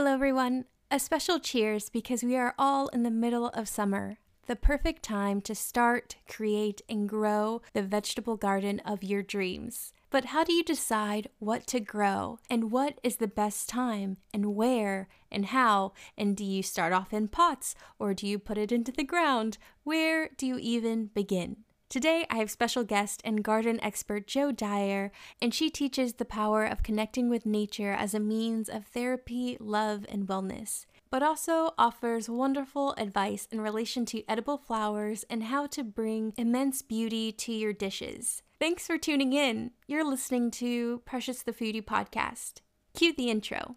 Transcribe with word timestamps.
Hello, 0.00 0.14
everyone. 0.14 0.64
A 0.90 0.98
special 0.98 1.38
cheers 1.38 1.90
because 1.90 2.22
we 2.22 2.34
are 2.34 2.54
all 2.58 2.88
in 2.88 3.02
the 3.02 3.10
middle 3.10 3.48
of 3.48 3.68
summer, 3.68 4.16
the 4.46 4.56
perfect 4.56 5.02
time 5.02 5.42
to 5.42 5.54
start, 5.54 6.16
create, 6.26 6.80
and 6.88 7.06
grow 7.06 7.60
the 7.74 7.82
vegetable 7.82 8.38
garden 8.38 8.80
of 8.80 9.04
your 9.04 9.22
dreams. 9.22 9.92
But 10.08 10.24
how 10.24 10.42
do 10.42 10.54
you 10.54 10.64
decide 10.64 11.28
what 11.38 11.66
to 11.66 11.80
grow 11.80 12.38
and 12.48 12.72
what 12.72 12.98
is 13.02 13.16
the 13.16 13.28
best 13.28 13.68
time 13.68 14.16
and 14.32 14.56
where 14.56 15.06
and 15.30 15.44
how? 15.44 15.92
And 16.16 16.34
do 16.34 16.46
you 16.46 16.62
start 16.62 16.94
off 16.94 17.12
in 17.12 17.28
pots 17.28 17.74
or 17.98 18.14
do 18.14 18.26
you 18.26 18.38
put 18.38 18.56
it 18.56 18.72
into 18.72 18.92
the 18.92 19.04
ground? 19.04 19.58
Where 19.84 20.30
do 20.34 20.46
you 20.46 20.56
even 20.56 21.10
begin? 21.12 21.58
Today, 21.90 22.24
I 22.30 22.36
have 22.36 22.52
special 22.52 22.84
guest 22.84 23.20
and 23.24 23.42
garden 23.42 23.80
expert 23.82 24.28
Jo 24.28 24.52
Dyer, 24.52 25.10
and 25.42 25.52
she 25.52 25.68
teaches 25.68 26.12
the 26.12 26.24
power 26.24 26.64
of 26.64 26.84
connecting 26.84 27.28
with 27.28 27.44
nature 27.44 27.90
as 27.90 28.14
a 28.14 28.20
means 28.20 28.68
of 28.68 28.86
therapy, 28.86 29.56
love, 29.58 30.06
and 30.08 30.28
wellness, 30.28 30.86
but 31.10 31.24
also 31.24 31.74
offers 31.76 32.28
wonderful 32.28 32.94
advice 32.96 33.48
in 33.50 33.60
relation 33.60 34.06
to 34.06 34.22
edible 34.28 34.56
flowers 34.56 35.24
and 35.28 35.42
how 35.42 35.66
to 35.66 35.82
bring 35.82 36.32
immense 36.36 36.80
beauty 36.80 37.32
to 37.32 37.52
your 37.52 37.72
dishes. 37.72 38.44
Thanks 38.60 38.86
for 38.86 38.96
tuning 38.96 39.32
in. 39.32 39.72
You're 39.88 40.08
listening 40.08 40.52
to 40.52 40.98
Precious 41.04 41.42
the 41.42 41.52
Foodie 41.52 41.84
podcast. 41.84 42.60
Cue 42.94 43.12
the 43.16 43.30
intro. 43.30 43.74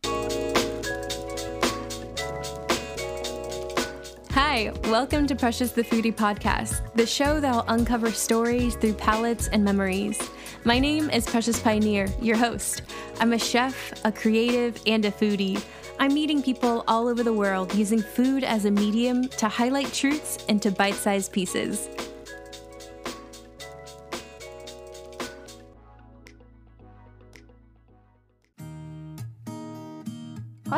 Hi, 4.33 4.71
welcome 4.85 5.27
to 5.27 5.35
Precious 5.35 5.73
the 5.73 5.83
Foodie 5.83 6.11
podcast, 6.11 6.81
the 6.95 7.05
show 7.05 7.39
that 7.39 7.53
will 7.53 7.65
uncover 7.67 8.09
stories 8.09 8.73
through 8.73 8.95
palates 8.95 9.47
and 9.49 9.63
memories. 9.63 10.19
My 10.63 10.79
name 10.79 11.11
is 11.11 11.27
Precious 11.27 11.59
Pioneer, 11.59 12.07
your 12.19 12.35
host. 12.35 12.81
I'm 13.19 13.33
a 13.33 13.37
chef, 13.37 13.93
a 14.03 14.11
creative, 14.11 14.81
and 14.87 15.05
a 15.05 15.11
foodie. 15.11 15.63
I'm 15.99 16.15
meeting 16.15 16.41
people 16.41 16.83
all 16.87 17.07
over 17.07 17.21
the 17.21 17.31
world 17.31 17.75
using 17.75 18.01
food 18.01 18.43
as 18.43 18.65
a 18.65 18.71
medium 18.71 19.27
to 19.27 19.47
highlight 19.47 19.93
truths 19.93 20.43
into 20.47 20.71
bite 20.71 20.95
sized 20.95 21.31
pieces. 21.31 21.87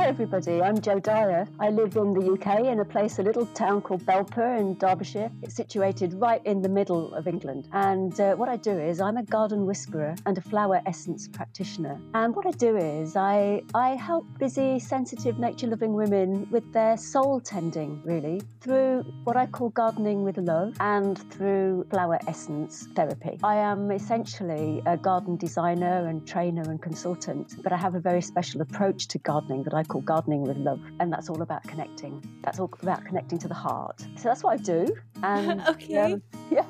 Everybody, 0.05 0.61
I'm 0.61 0.79
Jo 0.79 0.99
Dyer. 0.99 1.47
I 1.59 1.71
live 1.71 1.95
in 1.95 2.13
the 2.13 2.33
UK 2.33 2.59
in 2.65 2.79
a 2.79 2.85
place, 2.85 3.17
a 3.17 3.23
little 3.23 3.47
town 3.47 3.81
called 3.81 4.05
Belper 4.05 4.59
in 4.59 4.75
Derbyshire. 4.75 5.31
It's 5.41 5.55
situated 5.55 6.13
right 6.13 6.45
in 6.45 6.61
the 6.61 6.69
middle 6.69 7.11
of 7.15 7.27
England. 7.27 7.67
And 7.73 8.17
uh, 8.19 8.35
what 8.35 8.47
I 8.47 8.55
do 8.55 8.69
is 8.69 9.01
I'm 9.01 9.17
a 9.17 9.23
garden 9.23 9.65
whisperer 9.65 10.13
and 10.27 10.37
a 10.37 10.41
flower 10.41 10.79
essence 10.85 11.27
practitioner. 11.27 11.99
And 12.13 12.35
what 12.35 12.45
I 12.45 12.51
do 12.51 12.77
is 12.77 13.15
I, 13.15 13.63
I 13.73 13.95
help 13.95 14.27
busy, 14.37 14.77
sensitive, 14.77 15.39
nature 15.39 15.65
loving 15.65 15.93
women 15.93 16.47
with 16.51 16.71
their 16.71 16.97
soul 16.97 17.39
tending, 17.39 17.99
really, 18.03 18.43
through 18.61 19.03
what 19.23 19.35
I 19.35 19.47
call 19.47 19.69
gardening 19.69 20.21
with 20.21 20.37
love 20.37 20.75
and 20.81 21.17
through 21.31 21.87
flower 21.89 22.19
essence 22.27 22.87
therapy. 22.93 23.39
I 23.43 23.55
am 23.55 23.89
essentially 23.89 24.83
a 24.85 24.97
garden 24.97 25.35
designer 25.35 26.05
and 26.05 26.27
trainer 26.27 26.61
and 26.61 26.79
consultant, 26.79 27.55
but 27.63 27.73
I 27.73 27.77
have 27.77 27.95
a 27.95 27.99
very 27.99 28.21
special 28.21 28.61
approach 28.61 29.07
to 29.07 29.17
gardening 29.17 29.63
that 29.63 29.73
I 29.73 29.83
call 29.83 29.94
gardening 30.01 30.43
with 30.43 30.57
love, 30.57 30.81
and 30.99 31.11
that's 31.11 31.29
all 31.29 31.41
about 31.41 31.63
connecting. 31.63 32.23
That's 32.43 32.59
all 32.59 32.69
about 32.81 33.05
connecting 33.05 33.37
to 33.39 33.47
the 33.47 33.53
heart. 33.53 34.01
So 34.15 34.23
that's 34.29 34.43
what 34.43 34.59
I 34.59 34.63
do. 34.63 34.95
And 35.23 35.61
okay. 35.67 36.13
Um, 36.13 36.21
yeah. 36.51 36.65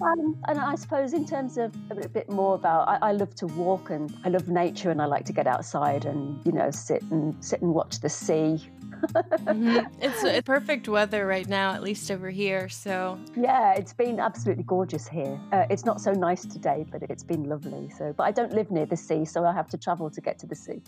Um, 0.00 0.36
and 0.48 0.58
I 0.58 0.74
suppose 0.74 1.12
in 1.12 1.26
terms 1.26 1.58
of 1.58 1.74
a 1.90 2.08
bit 2.08 2.30
more 2.30 2.54
about, 2.54 2.88
I, 2.88 3.10
I, 3.10 3.12
love 3.12 3.34
to 3.36 3.46
walk 3.46 3.90
and 3.90 4.14
I 4.24 4.28
love 4.28 4.48
nature, 4.48 4.90
and 4.90 5.00
I 5.00 5.06
like 5.06 5.24
to 5.26 5.32
get 5.32 5.46
outside 5.46 6.04
and 6.04 6.40
you 6.44 6.52
know 6.52 6.70
sit 6.70 7.02
and 7.10 7.34
sit 7.44 7.60
and 7.62 7.74
watch 7.74 8.00
the 8.00 8.08
sea. 8.08 8.68
mm-hmm. 9.00 9.78
It's 10.00 10.46
perfect 10.46 10.88
weather 10.88 11.26
right 11.26 11.48
now, 11.48 11.72
at 11.72 11.82
least 11.82 12.10
over 12.10 12.30
here. 12.30 12.68
So 12.68 13.18
yeah, 13.36 13.74
it's 13.74 13.92
been 13.92 14.20
absolutely 14.20 14.64
gorgeous 14.64 15.08
here. 15.08 15.40
Uh, 15.52 15.66
it's 15.70 15.84
not 15.84 16.00
so 16.00 16.12
nice 16.12 16.44
today, 16.44 16.86
but 16.90 17.02
it's 17.02 17.22
been 17.22 17.44
lovely. 17.44 17.90
So, 17.96 18.14
but 18.16 18.24
I 18.24 18.30
don't 18.30 18.52
live 18.52 18.70
near 18.70 18.86
the 18.86 18.96
sea, 18.96 19.24
so 19.24 19.44
I 19.44 19.52
have 19.52 19.68
to 19.68 19.78
travel 19.78 20.10
to 20.10 20.20
get 20.20 20.38
to 20.40 20.46
the 20.46 20.56
sea. 20.56 20.82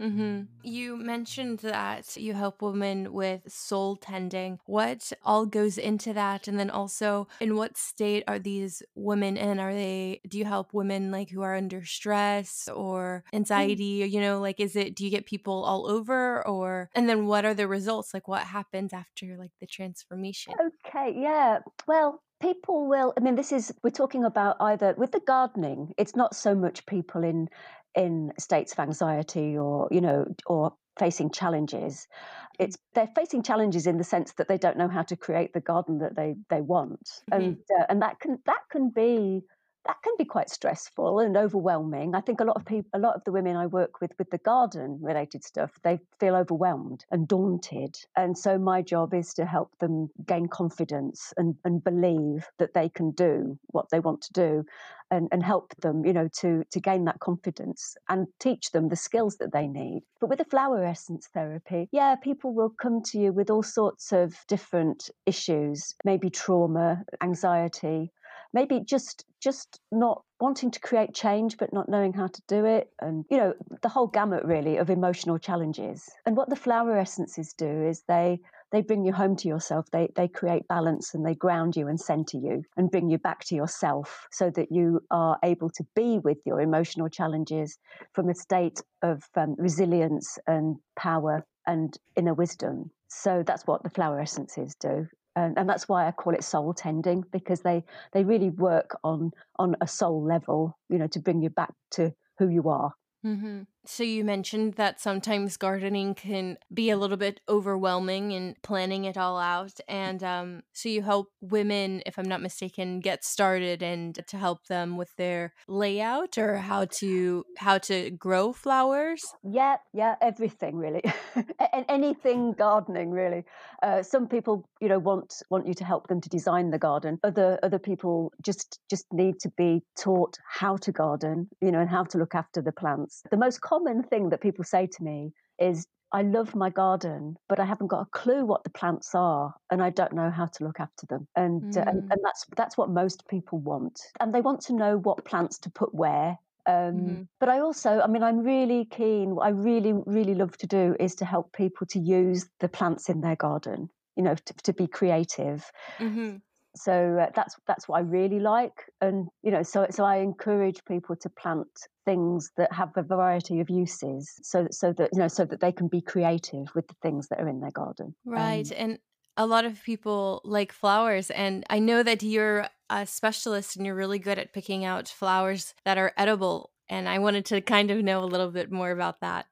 Mm-hmm. 0.00 0.42
You 0.62 0.96
mentioned 0.96 1.60
that 1.60 2.16
you 2.16 2.34
help 2.34 2.62
women 2.62 3.12
with 3.12 3.50
soul 3.50 3.96
tending. 3.96 4.58
What 4.66 5.12
all 5.24 5.46
goes 5.46 5.78
into 5.78 6.12
that? 6.12 6.48
And 6.48 6.58
then 6.58 6.70
also, 6.70 7.28
in 7.40 7.56
what 7.56 7.76
state 7.76 8.24
are 8.28 8.38
these 8.38 8.82
women 8.94 9.36
in? 9.36 9.58
Are 9.60 9.74
they, 9.74 10.20
do 10.28 10.38
you 10.38 10.44
help 10.44 10.72
women 10.72 11.10
like 11.10 11.30
who 11.30 11.42
are 11.42 11.56
under 11.56 11.84
stress 11.84 12.68
or 12.74 13.24
mm. 13.32 13.36
anxiety? 13.36 14.02
Or, 14.02 14.06
you 14.06 14.20
know, 14.20 14.40
like, 14.40 14.60
is 14.60 14.76
it, 14.76 14.94
do 14.94 15.04
you 15.04 15.10
get 15.10 15.26
people 15.26 15.64
all 15.64 15.86
over? 15.86 16.46
Or, 16.46 16.90
and 16.94 17.08
then 17.08 17.26
what 17.26 17.44
are 17.44 17.54
the 17.54 17.68
results? 17.68 18.12
Like, 18.12 18.28
what 18.28 18.42
happens 18.42 18.92
after 18.92 19.36
like 19.38 19.52
the 19.60 19.66
transformation? 19.66 20.54
Okay. 20.84 21.14
Yeah. 21.16 21.60
Well, 21.86 22.22
people 22.40 22.86
will 22.86 23.14
i 23.16 23.20
mean 23.20 23.34
this 23.34 23.50
is 23.50 23.72
we're 23.82 23.90
talking 23.90 24.24
about 24.24 24.56
either 24.60 24.94
with 24.98 25.10
the 25.12 25.20
gardening 25.20 25.92
it's 25.96 26.14
not 26.14 26.34
so 26.34 26.54
much 26.54 26.84
people 26.84 27.24
in 27.24 27.48
in 27.96 28.32
states 28.38 28.72
of 28.72 28.78
anxiety 28.78 29.56
or 29.56 29.88
you 29.90 30.00
know 30.00 30.26
or 30.46 30.72
facing 30.98 31.30
challenges 31.30 32.06
mm. 32.10 32.64
it's 32.64 32.76
they're 32.94 33.10
facing 33.14 33.42
challenges 33.42 33.86
in 33.86 33.98
the 33.98 34.04
sense 34.04 34.32
that 34.34 34.48
they 34.48 34.58
don't 34.58 34.76
know 34.76 34.88
how 34.88 35.02
to 35.02 35.16
create 35.16 35.52
the 35.52 35.60
garden 35.60 35.98
that 35.98 36.14
they 36.14 36.34
they 36.50 36.60
want 36.60 37.08
mm-hmm. 37.30 37.42
and 37.42 37.56
uh, 37.78 37.84
and 37.88 38.02
that 38.02 38.20
can 38.20 38.38
that 38.46 38.60
can 38.70 38.90
be 38.90 39.42
that 39.86 40.02
can 40.02 40.14
be 40.18 40.24
quite 40.24 40.50
stressful 40.50 41.20
and 41.20 41.36
overwhelming. 41.36 42.14
I 42.14 42.20
think 42.20 42.40
a 42.40 42.44
lot 42.44 42.56
of 42.56 42.64
people, 42.64 42.90
a 42.92 42.98
lot 42.98 43.14
of 43.14 43.24
the 43.24 43.32
women 43.32 43.56
I 43.56 43.66
work 43.66 44.00
with 44.00 44.12
with 44.18 44.30
the 44.30 44.38
garden 44.38 44.98
related 45.00 45.44
stuff, 45.44 45.78
they 45.82 45.98
feel 46.18 46.34
overwhelmed 46.34 47.04
and 47.10 47.28
daunted. 47.28 47.96
And 48.16 48.36
so 48.36 48.58
my 48.58 48.82
job 48.82 49.14
is 49.14 49.32
to 49.34 49.46
help 49.46 49.70
them 49.78 50.10
gain 50.26 50.48
confidence 50.48 51.32
and, 51.36 51.54
and 51.64 51.82
believe 51.82 52.46
that 52.58 52.74
they 52.74 52.88
can 52.88 53.12
do 53.12 53.58
what 53.68 53.90
they 53.90 54.00
want 54.00 54.22
to 54.22 54.32
do 54.32 54.64
and, 55.10 55.28
and 55.30 55.42
help 55.42 55.74
them, 55.76 56.04
you 56.04 56.12
know, 56.12 56.28
to, 56.40 56.64
to 56.70 56.80
gain 56.80 57.04
that 57.04 57.20
confidence 57.20 57.96
and 58.08 58.26
teach 58.40 58.72
them 58.72 58.88
the 58.88 58.96
skills 58.96 59.36
that 59.36 59.52
they 59.52 59.68
need. 59.68 60.02
But 60.20 60.30
with 60.30 60.38
the 60.38 60.44
flower 60.44 60.84
essence 60.84 61.28
therapy, 61.32 61.88
yeah, 61.92 62.16
people 62.16 62.54
will 62.54 62.70
come 62.70 63.02
to 63.04 63.18
you 63.18 63.32
with 63.32 63.50
all 63.50 63.62
sorts 63.62 64.12
of 64.12 64.34
different 64.48 65.10
issues, 65.26 65.94
maybe 66.04 66.30
trauma, 66.30 67.04
anxiety, 67.22 68.12
maybe 68.52 68.80
just 68.80 69.24
just 69.40 69.80
not 69.92 70.22
wanting 70.40 70.70
to 70.70 70.80
create 70.80 71.14
change 71.14 71.56
but 71.56 71.72
not 71.72 71.88
knowing 71.88 72.12
how 72.12 72.26
to 72.26 72.42
do 72.48 72.64
it. 72.64 72.90
And 73.00 73.24
you 73.30 73.36
know 73.36 73.54
the 73.82 73.88
whole 73.88 74.06
gamut 74.06 74.44
really 74.44 74.76
of 74.76 74.90
emotional 74.90 75.38
challenges. 75.38 76.08
And 76.24 76.36
what 76.36 76.50
the 76.50 76.56
flower 76.56 76.96
essences 76.98 77.54
do 77.56 77.86
is 77.86 78.02
they 78.08 78.40
they 78.72 78.82
bring 78.82 79.04
you 79.04 79.12
home 79.12 79.36
to 79.36 79.48
yourself. 79.48 79.86
They 79.90 80.08
they 80.16 80.28
create 80.28 80.68
balance 80.68 81.14
and 81.14 81.24
they 81.24 81.34
ground 81.34 81.76
you 81.76 81.88
and 81.88 82.00
center 82.00 82.38
you 82.38 82.64
and 82.76 82.90
bring 82.90 83.08
you 83.08 83.18
back 83.18 83.40
to 83.46 83.54
yourself 83.54 84.26
so 84.32 84.50
that 84.50 84.72
you 84.72 85.00
are 85.10 85.38
able 85.44 85.70
to 85.70 85.84
be 85.94 86.18
with 86.18 86.38
your 86.44 86.60
emotional 86.60 87.08
challenges 87.08 87.78
from 88.12 88.28
a 88.28 88.34
state 88.34 88.82
of 89.02 89.22
um, 89.36 89.54
resilience 89.58 90.38
and 90.46 90.76
power 90.96 91.46
and 91.66 91.96
inner 92.16 92.34
wisdom. 92.34 92.90
So 93.08 93.42
that's 93.46 93.66
what 93.66 93.82
the 93.82 93.90
flower 93.90 94.20
essences 94.20 94.74
do 94.80 95.06
and, 95.36 95.58
and 95.58 95.68
that's 95.68 95.88
why 95.88 96.08
I 96.08 96.12
call 96.12 96.34
it 96.34 96.42
soul 96.42 96.72
tending 96.72 97.24
because 97.30 97.60
they 97.60 97.84
they 98.12 98.24
really 98.24 98.50
work 98.50 98.98
on 99.04 99.32
on 99.58 99.76
a 99.80 99.86
soul 99.86 100.24
level, 100.24 100.78
you 100.88 100.98
know, 100.98 101.06
to 101.08 101.20
bring 101.20 101.42
you 101.42 101.50
back 101.50 101.72
to 101.92 102.12
who 102.38 102.48
you 102.48 102.68
are. 102.68 102.92
Mm-hmm. 103.24 103.62
So 103.86 104.02
you 104.02 104.24
mentioned 104.24 104.74
that 104.74 105.00
sometimes 105.00 105.56
gardening 105.56 106.14
can 106.14 106.58
be 106.74 106.90
a 106.90 106.96
little 106.96 107.16
bit 107.16 107.40
overwhelming 107.48 108.32
and 108.32 108.60
planning 108.62 109.04
it 109.04 109.16
all 109.16 109.38
out, 109.38 109.78
and 109.88 110.22
um, 110.24 110.62
so 110.72 110.88
you 110.88 111.02
help 111.02 111.28
women, 111.40 112.02
if 112.04 112.18
I'm 112.18 112.28
not 112.28 112.42
mistaken, 112.42 113.00
get 113.00 113.24
started 113.24 113.82
and 113.82 114.18
to 114.26 114.36
help 114.36 114.66
them 114.66 114.96
with 114.96 115.14
their 115.16 115.54
layout 115.68 116.36
or 116.36 116.56
how 116.56 116.86
to 116.86 117.44
how 117.58 117.78
to 117.78 118.10
grow 118.10 118.52
flowers. 118.52 119.24
Yeah, 119.44 119.76
yeah, 119.92 120.16
everything 120.20 120.76
really, 120.76 121.02
And 121.72 121.84
anything 121.88 122.52
gardening 122.52 123.10
really. 123.10 123.44
Uh, 123.82 124.02
some 124.02 124.26
people, 124.26 124.68
you 124.80 124.88
know, 124.88 124.98
want 124.98 125.42
want 125.48 125.66
you 125.66 125.74
to 125.74 125.84
help 125.84 126.08
them 126.08 126.20
to 126.20 126.28
design 126.28 126.70
the 126.70 126.78
garden. 126.78 127.18
Other 127.22 127.58
other 127.62 127.78
people 127.78 128.32
just 128.42 128.80
just 128.90 129.06
need 129.12 129.38
to 129.40 129.50
be 129.56 129.82
taught 129.96 130.38
how 130.44 130.76
to 130.78 130.92
garden, 130.92 131.48
you 131.60 131.70
know, 131.70 131.80
and 131.80 131.88
how 131.88 132.04
to 132.04 132.18
look 132.18 132.34
after 132.34 132.60
the 132.60 132.72
plants. 132.72 133.22
The 133.30 133.36
most 133.36 133.60
common 133.60 133.75
common 133.76 134.02
thing 134.02 134.30
that 134.30 134.40
people 134.40 134.64
say 134.64 134.86
to 134.86 135.02
me 135.02 135.32
is, 135.58 135.86
I 136.12 136.22
love 136.22 136.54
my 136.54 136.70
garden, 136.70 137.36
but 137.48 137.58
I 137.58 137.64
haven't 137.64 137.88
got 137.88 138.00
a 138.00 138.18
clue 138.18 138.44
what 138.44 138.64
the 138.64 138.70
plants 138.70 139.14
are, 139.14 139.54
and 139.70 139.82
I 139.82 139.90
don't 139.90 140.12
know 140.12 140.30
how 140.30 140.46
to 140.46 140.64
look 140.64 140.80
after 140.80 141.04
them. 141.06 141.26
And, 141.36 141.74
mm. 141.74 141.76
uh, 141.76 141.90
and, 141.90 142.02
mm. 142.02 142.10
and 142.10 142.20
that's 142.22 142.46
that's 142.56 142.76
what 142.78 142.90
most 142.90 143.26
people 143.28 143.58
want, 143.58 144.00
and 144.20 144.34
they 144.34 144.40
want 144.40 144.60
to 144.62 144.72
know 144.72 144.98
what 144.98 145.24
plants 145.24 145.58
to 145.60 145.70
put 145.70 145.94
where. 145.94 146.38
Um, 146.68 146.74
mm-hmm. 146.74 147.22
But 147.38 147.48
I 147.48 147.60
also, 147.60 148.00
I 148.00 148.06
mean, 148.06 148.22
I'm 148.22 148.38
really 148.38 148.86
keen. 148.86 149.34
What 149.34 149.46
I 149.46 149.50
really, 149.50 149.92
really 150.06 150.34
love 150.34 150.56
to 150.58 150.66
do 150.66 150.96
is 150.98 151.14
to 151.16 151.24
help 151.24 151.52
people 151.52 151.86
to 151.88 151.98
use 151.98 152.46
the 152.60 152.68
plants 152.68 153.08
in 153.08 153.20
their 153.20 153.36
garden. 153.36 153.90
You 154.16 154.22
know, 154.22 154.34
to, 154.34 154.54
to 154.62 154.72
be 154.72 154.86
creative. 154.86 155.70
Mm-hmm 155.98 156.36
so 156.76 157.18
uh, 157.20 157.30
that's 157.34 157.56
that's 157.66 157.88
what 157.88 157.98
I 157.98 158.00
really 158.00 158.40
like, 158.40 158.84
and 159.00 159.28
you 159.42 159.50
know, 159.50 159.62
so 159.62 159.86
so 159.90 160.04
I 160.04 160.16
encourage 160.18 160.84
people 160.84 161.16
to 161.16 161.30
plant 161.30 161.68
things 162.04 162.50
that 162.56 162.72
have 162.72 162.90
a 162.96 163.02
variety 163.02 163.60
of 163.60 163.70
uses, 163.70 164.32
so 164.42 164.68
so 164.70 164.92
that 164.94 165.10
you 165.12 165.18
know, 165.18 165.28
so 165.28 165.44
that 165.44 165.60
they 165.60 165.72
can 165.72 165.88
be 165.88 166.00
creative 166.00 166.66
with 166.74 166.86
the 166.88 166.96
things 167.02 167.28
that 167.28 167.40
are 167.40 167.48
in 167.48 167.60
their 167.60 167.70
garden. 167.70 168.14
Right, 168.24 168.70
um, 168.70 168.76
and 168.78 168.98
a 169.36 169.46
lot 169.46 169.64
of 169.64 169.82
people 169.82 170.40
like 170.44 170.72
flowers, 170.72 171.30
and 171.30 171.64
I 171.70 171.78
know 171.78 172.02
that 172.02 172.22
you're 172.22 172.68
a 172.88 173.06
specialist 173.06 173.76
and 173.76 173.84
you're 173.84 173.94
really 173.94 174.18
good 174.18 174.38
at 174.38 174.52
picking 174.52 174.84
out 174.84 175.08
flowers 175.08 175.74
that 175.84 175.98
are 175.98 176.12
edible. 176.16 176.70
And 176.88 177.08
I 177.08 177.18
wanted 177.18 177.44
to 177.46 177.60
kind 177.60 177.90
of 177.90 178.02
know 178.04 178.22
a 178.22 178.26
little 178.26 178.50
bit 178.50 178.70
more 178.70 178.92
about 178.92 179.20
that. 179.20 179.46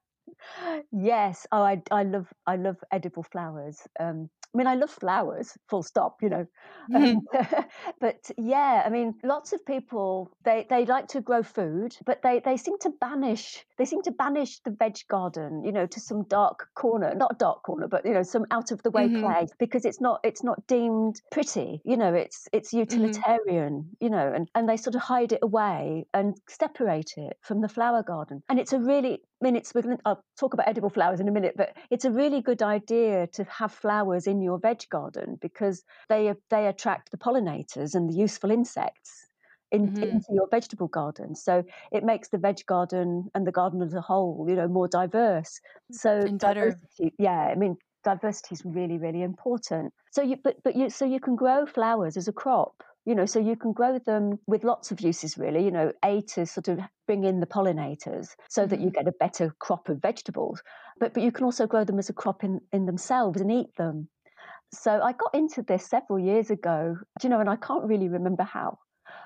Yes. 0.93 1.47
Oh, 1.51 1.63
I, 1.63 1.83
I 1.91 2.05
love 2.05 2.33
I 2.47 2.57
love 2.57 2.77
edible 2.93 3.25
flowers. 3.25 3.81
Um, 3.99 4.31
I 4.55 4.59
mean, 4.59 4.67
I 4.69 4.77
love 4.77 4.91
flowers, 4.91 5.59
full 5.69 5.83
stop, 5.83 6.23
you 6.23 6.29
know. 6.29 6.47
Um, 6.95 7.27
but 8.01 8.31
yeah, 8.39 8.83
I 8.87 8.91
mean, 8.91 9.15
lots 9.25 9.53
of 9.53 9.65
people 9.67 10.31
they 10.45 10.67
they 10.71 10.87
like 10.87 11.09
to 11.09 11.21
grow 11.21 11.43
food, 11.43 11.97
but 12.07 12.23
they 12.23 12.41
they 12.41 12.57
seem 12.57 12.79
to 12.81 12.91
banish 12.91 13.67
they 13.79 13.85
seem 13.85 14.03
to 14.03 14.13
banish 14.13 14.61
the 14.61 14.71
veg 14.71 14.99
garden, 15.09 15.65
you 15.65 15.73
know, 15.73 15.87
to 15.87 16.01
some 16.01 16.23
dark 16.25 16.69
corner, 16.75 17.15
not 17.15 17.39
dark 17.39 17.63
corner, 17.63 17.89
but 17.89 18.05
you 18.07 18.13
know, 18.13 18.23
some 18.23 18.47
out 18.51 18.71
of 18.71 18.83
the 18.83 18.91
way 18.91 19.09
mm-hmm. 19.09 19.23
place 19.23 19.51
because 19.59 19.85
it's 19.85 20.01
not 20.01 20.21
it's 20.23 20.43
not 20.43 20.67
deemed 20.67 21.21
pretty, 21.31 21.81
you 21.85 21.97
know, 21.97 22.15
it's 22.15 22.49
it's 22.53 22.71
mm-hmm. 22.71 22.81
utilitarian, 22.81 23.75
mm-hmm. 23.75 24.05
you 24.05 24.11
know, 24.11 24.33
and 24.35 24.49
and 24.55 24.69
they 24.69 24.77
sort 24.77 24.95
of 24.95 25.03
hide 25.03 25.33
it 25.33 25.41
away 25.43 26.07
and 26.15 26.37
separate 26.49 27.15
it 27.17 27.37
from 27.41 27.61
the 27.61 27.69
flower 27.69 28.03
garden. 28.03 28.43
And 28.49 28.59
it's 28.59 28.73
a 28.73 28.79
really 28.79 29.23
I 29.43 29.45
mean, 29.45 29.57
it's 29.57 29.75
we're 29.75 29.83
going 29.83 29.97
to, 29.97 30.03
I'll 30.07 30.25
talk 30.39 30.55
about 30.55 30.69
edible 30.69 30.89
flowers 30.91 31.21
in 31.21 31.29
a 31.29 31.33
minute, 31.33 31.55
but 31.57 31.77
it's 31.91 32.05
a 32.05 32.11
really 32.11 32.41
good 32.41 32.63
idea 32.63 33.27
to 33.35 33.45
have 33.45 33.73
flowers 33.73 34.27
in 34.27 34.41
your 34.41 34.59
veg 34.59 34.89
garden 34.89 35.39
because 35.41 35.85
they 36.09 36.33
they 36.51 36.67
attract 36.67 37.11
the 37.11 37.19
pollinators 37.19 37.95
and 37.95 38.09
the 38.09 38.15
useful 38.15 38.51
insects 38.51 39.24
in, 39.75 39.89
mm-hmm. 39.89 40.03
into 40.03 40.33
your 40.33 40.49
vegetable 40.51 40.89
garden. 40.89 41.35
So 41.35 41.65
it 41.93 42.05
makes 42.05 42.29
the 42.29 42.39
veg 42.39 42.65
garden 42.67 43.31
and 43.35 43.47
the 43.47 43.53
garden 43.53 43.83
as 43.83 43.95
a 43.95 44.01
whole, 44.01 44.47
you 44.49 44.57
know, 44.57 44.69
more 44.69 44.89
diverse. 44.89 45.61
So 45.91 46.21
and 46.21 46.39
diversity, 46.39 47.13
yeah, 47.19 47.49
I 47.53 47.55
mean, 47.55 47.77
diversity 48.05 48.55
is 48.55 48.63
really 48.65 48.99
really 48.99 49.23
important. 49.23 49.93
So 50.13 50.23
you 50.23 50.37
but 50.43 50.57
but 50.63 50.77
you 50.77 50.91
so 50.91 51.05
you 51.05 51.21
can 51.21 51.37
grow 51.37 51.67
flowers 51.67 52.17
as 52.17 52.29
a 52.29 52.33
crop 52.33 52.83
you 53.07 53.15
know 53.15 53.27
so 53.27 53.39
you 53.39 53.57
can 53.57 53.73
grow 53.73 53.99
them 53.99 54.39
with 54.47 54.65
lots 54.65 54.91
of 54.91 55.01
uses 55.01 55.37
really 55.37 55.65
you 55.65 55.71
know 55.71 55.93
a 56.05 56.23
to 56.23 56.47
sort 56.47 56.69
of 56.69 56.81
bring 57.07 57.25
in 57.25 57.41
the 57.41 57.47
pollinators 57.47 58.29
so 58.49 58.63
mm-hmm. 58.63 58.71
that 58.71 58.81
you 58.81 58.87
mm-hmm. 58.87 59.05
get 59.05 59.09
a 59.09 59.13
better 59.21 59.55
crop 59.59 59.89
of 59.89 60.01
vegetables 60.01 60.63
but 60.99 61.13
but 61.15 61.23
you 61.23 61.33
can 61.33 61.45
also 61.45 61.67
grow 61.67 61.85
them 61.85 61.99
as 61.99 62.09
a 62.09 62.13
crop 62.13 62.45
in 62.45 62.61
in 62.73 62.87
themselves 62.87 63.41
and 63.41 63.53
eat 63.53 63.75
them 63.77 64.09
so 64.73 65.01
i 65.03 65.13
got 65.13 65.35
into 65.35 65.63
this 65.63 65.87
several 65.87 66.19
years 66.19 66.51
ago 66.51 66.97
you 67.23 67.29
know 67.29 67.41
and 67.41 67.51
i 67.51 67.57
can't 67.57 67.85
really 67.85 68.09
remember 68.09 68.43
how 68.43 68.79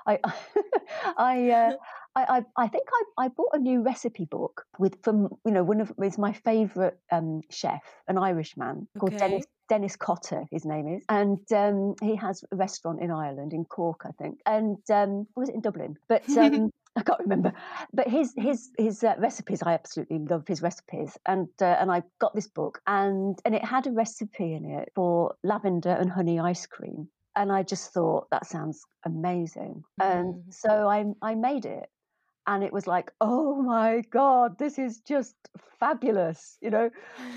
i 0.09 0.19
i 1.17 1.51
uh, 1.51 1.73
I, 2.17 2.39
I, 2.39 2.65
I, 2.65 2.69
think 2.69 2.89
I, 2.93 3.27
I 3.27 3.29
bought 3.29 3.51
a 3.53 3.59
new 3.59 3.83
recipe 3.83 4.25
book 4.25 4.65
with 4.79 4.97
from 5.05 5.29
you 5.45 5.53
know 5.53 5.63
one 5.63 5.81
of 5.81 5.93
is 6.03 6.19
my 6.19 6.33
favourite 6.33 6.95
um, 7.13 7.43
chef, 7.51 7.83
an 8.09 8.19
Irishman 8.19 8.89
okay. 8.97 8.99
called 8.99 9.17
Denis 9.17 9.45
Denis 9.69 9.97
Cotter, 9.97 10.45
his 10.51 10.65
name 10.65 10.89
is, 10.89 11.05
and 11.09 11.41
um, 11.53 11.95
he 12.03 12.17
has 12.17 12.43
a 12.51 12.57
restaurant 12.57 13.01
in 13.03 13.11
Ireland, 13.11 13.53
in 13.53 13.65
Cork, 13.65 14.01
I 14.05 14.11
think, 14.21 14.41
and 14.47 14.79
um, 14.91 15.27
was 15.37 15.49
it 15.49 15.55
in 15.55 15.61
Dublin? 15.61 15.97
But 16.09 16.29
um, 16.37 16.71
I 16.97 17.03
can't 17.03 17.21
remember. 17.21 17.53
But 17.93 18.09
his 18.09 18.35
his 18.37 18.71
his 18.79 19.05
uh, 19.05 19.15
recipes, 19.19 19.63
I 19.63 19.75
absolutely 19.75 20.19
love 20.19 20.49
his 20.49 20.63
recipes, 20.63 21.17
and 21.27 21.49
uh, 21.61 21.77
and 21.79 21.93
I 21.93 22.03
got 22.19 22.35
this 22.35 22.49
book, 22.49 22.81
and 22.87 23.39
and 23.45 23.55
it 23.55 23.65
had 23.65 23.87
a 23.87 23.93
recipe 23.93 24.55
in 24.55 24.65
it 24.65 24.91
for 24.95 25.37
lavender 25.45 25.91
and 25.91 26.11
honey 26.11 26.41
ice 26.41 26.67
cream, 26.67 27.09
and 27.39 27.53
I 27.53 27.63
just 27.63 27.93
thought 27.93 28.29
that 28.31 28.47
sounds 28.47 28.85
amazing, 29.05 29.85
mm. 30.01 30.05
and 30.05 30.43
so 30.53 30.89
I 30.89 31.05
I 31.23 31.35
made 31.37 31.65
it, 31.65 31.89
and 32.47 32.65
it 32.65 32.73
was 32.73 32.87
like, 32.87 33.13
oh 33.21 33.63
my 33.63 34.03
god, 34.11 34.59
this 34.59 34.79
is 34.79 35.01
just 35.01 35.37
fabulous, 35.79 36.59
you 36.61 36.71
know. 36.71 36.91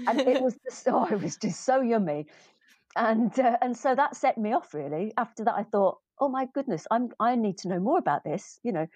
And 0.08 0.20
it 0.20 0.42
was 0.48 0.58
just, 0.68 0.88
oh, 0.90 1.06
it 1.06 1.22
was 1.22 1.38
just 1.38 1.64
so 1.64 1.82
yummy, 1.82 2.26
and 2.96 3.38
uh, 3.40 3.58
and 3.62 3.78
so 3.78 3.94
that 3.96 4.16
set 4.16 4.38
me 4.38 4.54
off 4.54 4.74
really. 4.74 5.14
After 5.18 5.46
that, 5.46 5.56
I 5.56 5.64
thought, 5.64 6.00
oh 6.20 6.30
my 6.30 6.48
goodness, 6.54 6.88
I'm 6.90 7.10
I 7.20 7.36
need 7.36 7.60
to 7.60 7.70
know 7.70 7.80
more 7.80 8.00
about 8.00 8.24
this, 8.24 8.60
you 8.64 8.72
know 8.72 8.88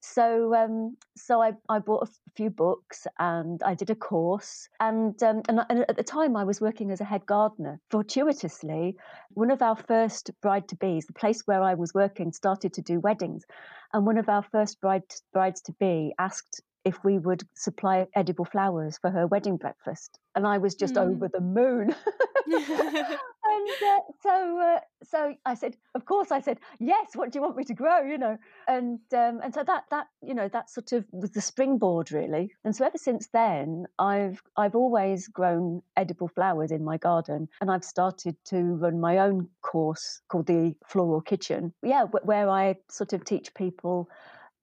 so 0.00 0.54
um, 0.54 0.96
so 1.16 1.42
I, 1.42 1.52
I 1.68 1.78
bought 1.80 2.08
a 2.08 2.12
few 2.36 2.50
books 2.50 3.06
and 3.18 3.62
I 3.62 3.74
did 3.74 3.90
a 3.90 3.94
course 3.94 4.68
and, 4.80 5.20
um, 5.22 5.42
and, 5.48 5.60
and 5.68 5.84
at 5.88 5.96
the 5.96 6.04
time 6.04 6.36
I 6.36 6.44
was 6.44 6.60
working 6.60 6.90
as 6.90 7.00
a 7.00 7.04
head 7.04 7.26
gardener. 7.26 7.80
Fortuitously, 7.90 8.96
one 9.30 9.50
of 9.50 9.62
our 9.62 9.76
first 9.76 10.30
bride 10.40 10.68
to 10.68 10.76
bees, 10.76 11.06
the 11.06 11.12
place 11.12 11.42
where 11.46 11.62
I 11.62 11.74
was 11.74 11.94
working, 11.94 12.32
started 12.32 12.72
to 12.74 12.82
do 12.82 13.00
weddings, 13.00 13.44
and 13.92 14.06
one 14.06 14.18
of 14.18 14.28
our 14.28 14.42
first 14.42 14.80
bride 14.80 15.02
brides 15.32 15.62
to 15.62 15.72
be 15.72 16.14
asked 16.18 16.62
if 16.84 17.02
we 17.04 17.18
would 17.18 17.42
supply 17.54 18.06
edible 18.14 18.44
flowers 18.44 18.98
for 18.98 19.10
her 19.10 19.26
wedding 19.26 19.56
breakfast, 19.56 20.18
and 20.34 20.46
I 20.46 20.58
was 20.58 20.74
just 20.74 20.94
mm. 20.94 21.10
over 21.10 21.28
the 21.28 21.40
moon. 21.40 21.94
and 23.58 23.88
uh, 23.88 24.00
so 24.22 24.60
uh, 24.60 24.80
so 25.02 25.34
I 25.44 25.54
said, 25.54 25.76
of 25.94 26.04
course, 26.04 26.30
I 26.30 26.40
said 26.40 26.58
yes. 26.78 27.10
What 27.14 27.32
do 27.32 27.38
you 27.38 27.42
want 27.42 27.56
me 27.56 27.64
to 27.64 27.74
grow? 27.74 28.02
You 28.02 28.18
know, 28.18 28.38
and 28.66 29.00
um, 29.12 29.40
and 29.42 29.52
so 29.52 29.62
that 29.64 29.84
that 29.90 30.06
you 30.22 30.34
know 30.34 30.48
that 30.48 30.70
sort 30.70 30.92
of 30.92 31.04
was 31.12 31.30
the 31.30 31.40
springboard 31.40 32.12
really. 32.12 32.52
And 32.64 32.74
so 32.74 32.84
ever 32.84 32.98
since 32.98 33.28
then, 33.32 33.86
I've 33.98 34.42
I've 34.56 34.74
always 34.74 35.28
grown 35.28 35.82
edible 35.96 36.28
flowers 36.28 36.70
in 36.70 36.84
my 36.84 36.96
garden, 36.96 37.48
and 37.60 37.70
I've 37.70 37.84
started 37.84 38.36
to 38.46 38.62
run 38.62 39.00
my 39.00 39.18
own 39.18 39.48
course 39.62 40.20
called 40.28 40.46
the 40.46 40.74
Floral 40.86 41.20
Kitchen. 41.20 41.72
Yeah, 41.82 42.04
where 42.04 42.48
I 42.48 42.76
sort 42.88 43.12
of 43.12 43.24
teach 43.24 43.54
people 43.54 44.08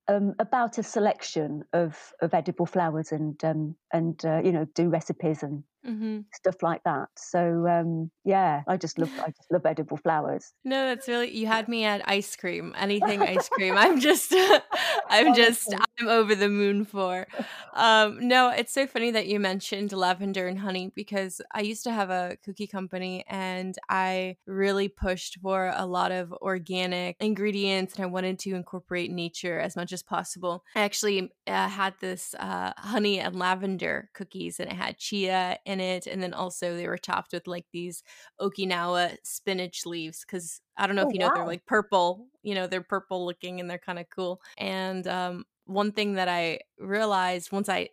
um, 0.08 0.36
about 0.40 0.78
a 0.78 0.84
selection 0.84 1.66
of, 1.74 2.14
of 2.22 2.34
edible 2.34 2.66
flowers 2.66 3.12
and 3.12 3.44
um, 3.44 3.76
and 3.92 4.24
uh, 4.26 4.42
you 4.44 4.52
know 4.52 4.66
do 4.74 4.90
recipes 4.90 5.44
and 5.44 5.64
mm-hmm. 5.86 6.20
stuff 6.34 6.62
like 6.62 6.84
that. 6.84 7.08
So 7.18 7.68
um, 7.68 8.12
yeah, 8.24 8.64
I 8.68 8.78
just 8.78 8.98
love 8.98 9.12
I 9.20 9.28
just 9.28 9.52
love 9.52 9.66
edible 9.66 9.98
flowers. 9.98 10.54
No, 10.64 10.88
that's 10.88 11.08
really 11.08 11.36
you 11.36 11.48
had 11.48 11.68
me 11.68 11.86
at 11.86 12.08
ice 12.10 12.36
cream. 12.36 12.74
Anything 12.78 13.22
ice 13.22 13.50
cream. 13.50 13.76
I'm 13.78 14.00
just 14.00 14.34
I'm 15.10 15.34
just 15.36 15.74
I'm 16.00 16.08
over 16.08 16.36
the 16.36 16.50
moon 16.50 16.86
for. 16.86 17.28
Um, 17.78 18.26
no, 18.26 18.52
it's 18.52 18.72
so 18.72 18.88
funny 18.88 19.12
that 19.12 19.28
you 19.28 19.38
mentioned 19.38 19.92
lavender 19.92 20.48
and 20.48 20.58
honey 20.58 20.94
because 20.96 21.42
I 21.54 21.60
used 21.60 21.84
to 21.84 21.92
have 21.92 22.10
a 22.10 22.38
cookie 22.42 22.68
company 22.68 23.26
and 23.28 23.78
I 23.90 24.38
really 24.48 24.88
pushed 24.88 25.40
for 25.42 25.74
a 25.76 25.86
lot 25.86 26.14
of 26.14 26.32
organic 26.32 27.18
ingredients 27.20 27.96
and 27.96 28.06
I 28.06 28.08
wanted 28.08 28.40
to 28.40 28.56
incorporate 28.56 29.12
nature 29.12 29.60
as 29.60 29.76
much 29.76 29.92
as 29.92 30.02
possible. 30.02 30.64
I 30.74 30.84
actually 30.84 31.34
uh, 31.48 31.68
had 31.68 31.96
this 32.00 32.34
uh, 32.40 32.72
honey 32.78 33.20
and 33.20 33.38
lavender 33.38 34.10
cookies 34.14 34.62
and 34.62 34.72
it 34.72 34.76
had 34.76 34.98
chia 34.98 35.60
and 35.66 35.75
in 35.76 35.80
it. 35.82 36.08
And 36.08 36.24
then 36.24 36.34
also 36.34 36.76
they 36.76 36.88
were 36.88 36.98
topped 36.98 37.34
with 37.34 37.48
like 37.48 37.66
these 37.72 38.04
Okinawa 38.40 39.18
spinach 39.24 39.86
leaves 39.86 40.26
because 40.26 40.62
I 40.78 40.88
don't 40.88 40.96
know 40.96 41.04
oh, 41.04 41.10
if 41.10 41.14
you 41.14 41.20
know 41.20 41.28
wow. 41.28 41.36
they're 41.36 41.48
like 41.48 41.66
purple, 41.66 42.28
you 42.44 42.56
know, 42.56 42.68
they're 42.68 42.82
purple 42.82 43.26
looking 43.26 43.60
and 43.60 43.70
they're 43.70 43.78
kind 43.78 44.00
of 44.00 44.06
cool. 44.10 44.42
And 44.58 45.08
um, 45.08 45.46
one 45.66 45.92
thing 45.92 46.14
that 46.14 46.28
I 46.28 46.60
realized 46.78 47.52
once 47.52 47.70
I 47.70 47.90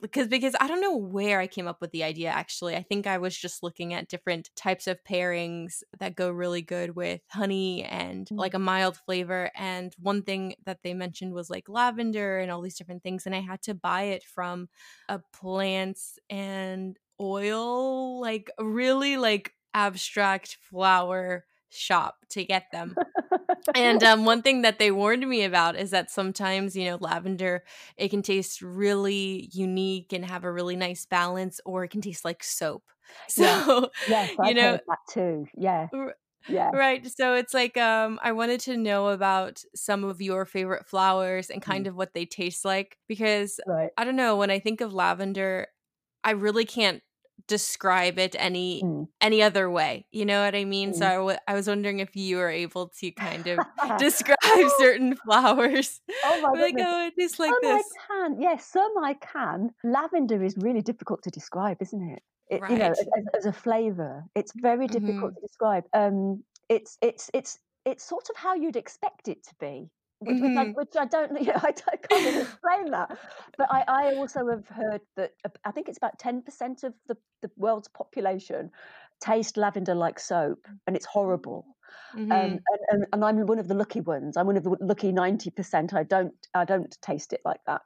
because 0.00 0.28
because 0.28 0.54
I 0.60 0.68
don't 0.68 0.80
know 0.80 0.96
where 0.96 1.40
I 1.40 1.46
came 1.46 1.66
up 1.66 1.80
with 1.80 1.90
the 1.90 2.04
idea 2.04 2.28
actually. 2.28 2.76
I 2.76 2.82
think 2.82 3.06
I 3.06 3.18
was 3.18 3.36
just 3.36 3.62
looking 3.62 3.94
at 3.94 4.08
different 4.08 4.50
types 4.56 4.86
of 4.86 5.02
pairings 5.04 5.82
that 5.98 6.16
go 6.16 6.30
really 6.30 6.60
good 6.60 6.94
with 6.94 7.22
honey 7.30 7.84
and 7.84 8.26
mm-hmm. 8.26 8.36
like 8.36 8.54
a 8.54 8.58
mild 8.58 8.96
flavor 8.96 9.50
and 9.56 9.94
one 9.98 10.22
thing 10.22 10.54
that 10.66 10.80
they 10.82 10.92
mentioned 10.92 11.32
was 11.32 11.48
like 11.48 11.68
lavender 11.68 12.38
and 12.38 12.50
all 12.50 12.60
these 12.60 12.76
different 12.76 13.02
things 13.02 13.24
and 13.24 13.34
I 13.34 13.40
had 13.40 13.62
to 13.62 13.74
buy 13.74 14.02
it 14.04 14.22
from 14.22 14.68
a 15.08 15.20
plants 15.32 16.18
and 16.28 16.98
oil, 17.20 18.20
like 18.20 18.50
really 18.58 19.16
like 19.16 19.52
abstract 19.74 20.58
flower 20.60 21.44
shop 21.74 22.18
to 22.30 22.44
get 22.44 22.70
them. 22.72 22.94
and 23.74 24.02
um, 24.04 24.24
one 24.24 24.42
thing 24.42 24.62
that 24.62 24.78
they 24.78 24.90
warned 24.90 25.28
me 25.28 25.44
about 25.44 25.76
is 25.76 25.90
that 25.90 26.10
sometimes, 26.10 26.76
you 26.76 26.84
know, 26.86 26.98
lavender, 27.00 27.64
it 27.96 28.08
can 28.08 28.22
taste 28.22 28.62
really 28.62 29.50
unique 29.52 30.12
and 30.12 30.24
have 30.24 30.44
a 30.44 30.52
really 30.52 30.76
nice 30.76 31.04
balance, 31.06 31.60
or 31.64 31.84
it 31.84 31.88
can 31.88 32.00
taste 32.00 32.24
like 32.24 32.42
soap. 32.42 32.84
So, 33.28 33.90
yes, 34.08 34.32
yes 34.38 34.48
you 34.48 34.54
know, 34.54 34.78
that 34.88 34.98
too. 35.10 35.46
Yeah. 35.54 35.88
yeah. 36.48 36.70
Right. 36.70 37.06
So 37.06 37.34
it's 37.34 37.52
like 37.52 37.76
um 37.76 38.18
I 38.22 38.32
wanted 38.32 38.60
to 38.60 38.78
know 38.78 39.08
about 39.08 39.62
some 39.74 40.04
of 40.04 40.22
your 40.22 40.46
favorite 40.46 40.86
flowers 40.86 41.50
and 41.50 41.60
kind 41.60 41.84
mm. 41.84 41.90
of 41.90 41.96
what 41.96 42.14
they 42.14 42.24
taste 42.24 42.64
like 42.64 42.96
because 43.06 43.60
right. 43.66 43.90
I 43.98 44.04
don't 44.04 44.16
know, 44.16 44.36
when 44.36 44.50
I 44.50 44.58
think 44.58 44.80
of 44.80 44.94
lavender, 44.94 45.68
I 46.24 46.32
really 46.32 46.64
can't 46.64 47.02
describe 47.46 48.18
it 48.18 48.34
any 48.38 48.82
mm. 48.82 49.06
any 49.20 49.42
other 49.42 49.68
way 49.68 50.06
you 50.10 50.24
know 50.24 50.42
what 50.42 50.54
i 50.54 50.64
mean 50.64 50.92
mm. 50.92 50.94
so 50.94 51.06
I, 51.06 51.14
w- 51.14 51.38
I 51.46 51.52
was 51.52 51.68
wondering 51.68 51.98
if 51.98 52.16
you 52.16 52.38
were 52.38 52.48
able 52.48 52.88
to 53.00 53.10
kind 53.10 53.46
of 53.46 53.58
describe 53.98 54.38
certain 54.78 55.14
flowers 55.16 56.00
oh 56.24 56.40
my 56.40 56.58
like 56.58 56.76
oh 56.78 57.06
it 57.06 57.20
is 57.20 57.38
like 57.38 57.50
some 57.50 57.58
this 57.60 57.84
I 57.84 58.06
can 58.06 58.40
yes 58.40 58.64
some 58.64 58.92
i 59.02 59.14
can 59.14 59.70
lavender 59.82 60.42
is 60.42 60.54
really 60.56 60.80
difficult 60.80 61.22
to 61.24 61.30
describe 61.30 61.82
isn't 61.82 62.12
it, 62.12 62.22
it 62.48 62.62
right. 62.62 62.70
you 62.70 62.78
know 62.78 62.92
as, 62.92 63.04
as 63.36 63.44
a 63.44 63.52
flavor 63.52 64.24
it's 64.34 64.52
very 64.56 64.86
difficult 64.86 65.32
mm-hmm. 65.32 65.40
to 65.40 65.46
describe 65.46 65.84
um 65.92 66.42
it's 66.70 66.96
it's 67.02 67.30
it's 67.34 67.58
it's 67.84 68.04
sort 68.04 68.28
of 68.30 68.36
how 68.36 68.54
you'd 68.54 68.76
expect 68.76 69.28
it 69.28 69.44
to 69.44 69.54
be. 69.60 69.90
Which, 70.24 70.36
mm-hmm. 70.36 70.58
I, 70.58 70.64
which 70.68 70.94
I, 70.98 71.04
don't, 71.06 71.32
you 71.40 71.46
know, 71.46 71.60
I, 71.62 71.74
I 71.92 71.96
can't 71.96 72.42
explain 72.42 72.90
that. 72.90 73.16
But 73.56 73.68
I, 73.70 73.84
I 73.86 74.14
also 74.16 74.48
have 74.48 74.66
heard 74.68 75.00
that 75.16 75.32
uh, 75.44 75.50
I 75.64 75.70
think 75.70 75.88
it's 75.88 75.98
about 75.98 76.18
ten 76.18 76.42
percent 76.42 76.84
of 76.84 76.94
the, 77.06 77.16
the 77.42 77.50
world's 77.56 77.88
population 77.88 78.70
taste 79.20 79.56
lavender 79.56 79.94
like 79.94 80.18
soap, 80.18 80.66
and 80.86 80.96
it's 80.96 81.06
horrible. 81.06 81.66
Um, 82.14 82.20
mm-hmm. 82.20 82.32
Um, 82.32 82.40
and, 82.40 82.60
and, 82.90 83.06
and, 83.12 83.24
I'm 83.24 83.46
one 83.46 83.58
of 83.58 83.68
the 83.68 83.74
lucky 83.74 84.00
ones. 84.00 84.36
I'm 84.36 84.46
one 84.46 84.56
of 84.56 84.64
the 84.64 84.76
lucky 84.80 85.12
ninety 85.12 85.50
percent. 85.50 85.94
I 85.94 86.02
don't 86.02 86.34
I 86.54 86.64
don't 86.64 86.96
taste 87.00 87.32
it 87.32 87.40
like 87.44 87.60
that, 87.66 87.82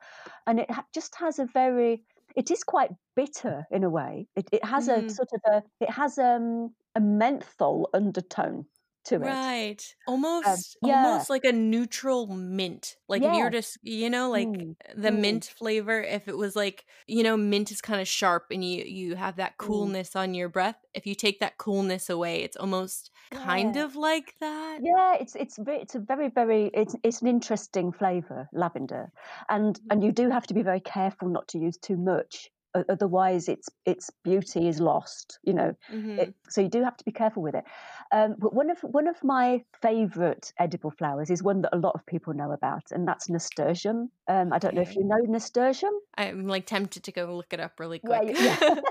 and 0.46 0.60
it 0.60 0.70
ha- 0.70 0.86
just 0.94 1.14
has 1.16 1.38
a 1.38 1.46
very. 1.46 2.02
It 2.36 2.50
is 2.50 2.62
quite 2.62 2.90
bitter 3.16 3.66
in 3.70 3.82
a 3.84 3.90
way. 3.90 4.28
It, 4.36 4.48
it 4.52 4.64
has 4.64 4.88
mm. 4.88 5.06
a 5.06 5.10
sort 5.10 5.30
of 5.34 5.40
a. 5.52 5.62
It 5.80 5.90
has 5.90 6.18
um, 6.18 6.74
a 6.94 7.00
menthol 7.00 7.88
undertone 7.94 8.66
to 9.08 9.16
it. 9.16 9.20
Right. 9.20 9.94
Almost 10.06 10.78
um, 10.82 10.88
yeah. 10.90 11.04
almost 11.04 11.30
like 11.30 11.44
a 11.44 11.52
neutral 11.52 12.26
mint. 12.26 12.96
Like 13.08 13.22
if 13.22 13.34
you're 13.34 13.50
just 13.50 13.78
you 13.82 14.10
know, 14.10 14.30
like 14.30 14.48
mm. 14.48 14.74
the 14.96 15.10
mm. 15.10 15.20
mint 15.20 15.44
flavor, 15.56 16.02
if 16.02 16.28
it 16.28 16.36
was 16.36 16.54
like, 16.54 16.84
you 17.06 17.22
know, 17.22 17.36
mint 17.36 17.70
is 17.70 17.80
kind 17.80 18.00
of 18.00 18.08
sharp 18.08 18.46
and 18.50 18.64
you 18.64 18.84
you 18.84 19.16
have 19.16 19.36
that 19.36 19.54
mm. 19.54 19.58
coolness 19.58 20.10
mm. 20.10 20.20
on 20.20 20.34
your 20.34 20.48
breath. 20.48 20.76
If 20.94 21.06
you 21.06 21.14
take 21.14 21.40
that 21.40 21.58
coolness 21.58 22.10
away, 22.10 22.42
it's 22.42 22.56
almost 22.56 23.10
yeah. 23.32 23.44
kind 23.44 23.76
of 23.76 23.96
like 23.96 24.34
that. 24.40 24.78
Yeah, 24.82 25.16
it's 25.20 25.34
it's 25.34 25.58
it's 25.66 25.94
a 25.94 26.00
very, 26.00 26.28
very 26.28 26.70
it's 26.74 26.94
it's 27.02 27.22
an 27.22 27.28
interesting 27.28 27.92
flavor, 27.92 28.48
lavender. 28.52 29.12
And 29.48 29.78
and 29.90 30.02
you 30.04 30.12
do 30.12 30.30
have 30.30 30.46
to 30.48 30.54
be 30.54 30.62
very 30.62 30.80
careful 30.80 31.28
not 31.28 31.48
to 31.48 31.58
use 31.58 31.76
too 31.76 31.96
much 31.96 32.50
otherwise 32.88 33.48
its 33.48 33.68
its 33.86 34.10
beauty 34.24 34.68
is 34.68 34.80
lost 34.80 35.38
you 35.42 35.52
know 35.52 35.74
mm-hmm. 35.92 36.18
it, 36.18 36.34
so 36.48 36.60
you 36.60 36.68
do 36.68 36.82
have 36.82 36.96
to 36.96 37.04
be 37.04 37.12
careful 37.12 37.42
with 37.42 37.54
it 37.54 37.64
um, 38.12 38.34
but 38.38 38.54
one 38.54 38.70
of 38.70 38.78
one 38.82 39.08
of 39.08 39.16
my 39.22 39.62
favorite 39.80 40.52
edible 40.58 40.90
flowers 40.90 41.30
is 41.30 41.42
one 41.42 41.62
that 41.62 41.74
a 41.74 41.78
lot 41.78 41.94
of 41.94 42.04
people 42.06 42.34
know 42.34 42.52
about 42.52 42.84
and 42.90 43.06
that's 43.06 43.28
nasturtium 43.28 44.10
um, 44.28 44.52
i 44.52 44.58
don't 44.58 44.70
okay. 44.70 44.76
know 44.76 44.82
if 44.82 44.94
you 44.94 45.04
know 45.04 45.18
nasturtium 45.26 45.92
i'm 46.16 46.46
like 46.46 46.66
tempted 46.66 47.02
to 47.04 47.12
go 47.12 47.34
look 47.34 47.52
it 47.52 47.60
up 47.60 47.72
really 47.78 47.98
quick 47.98 48.36
yeah, 48.38 48.56
yeah. 48.60 48.80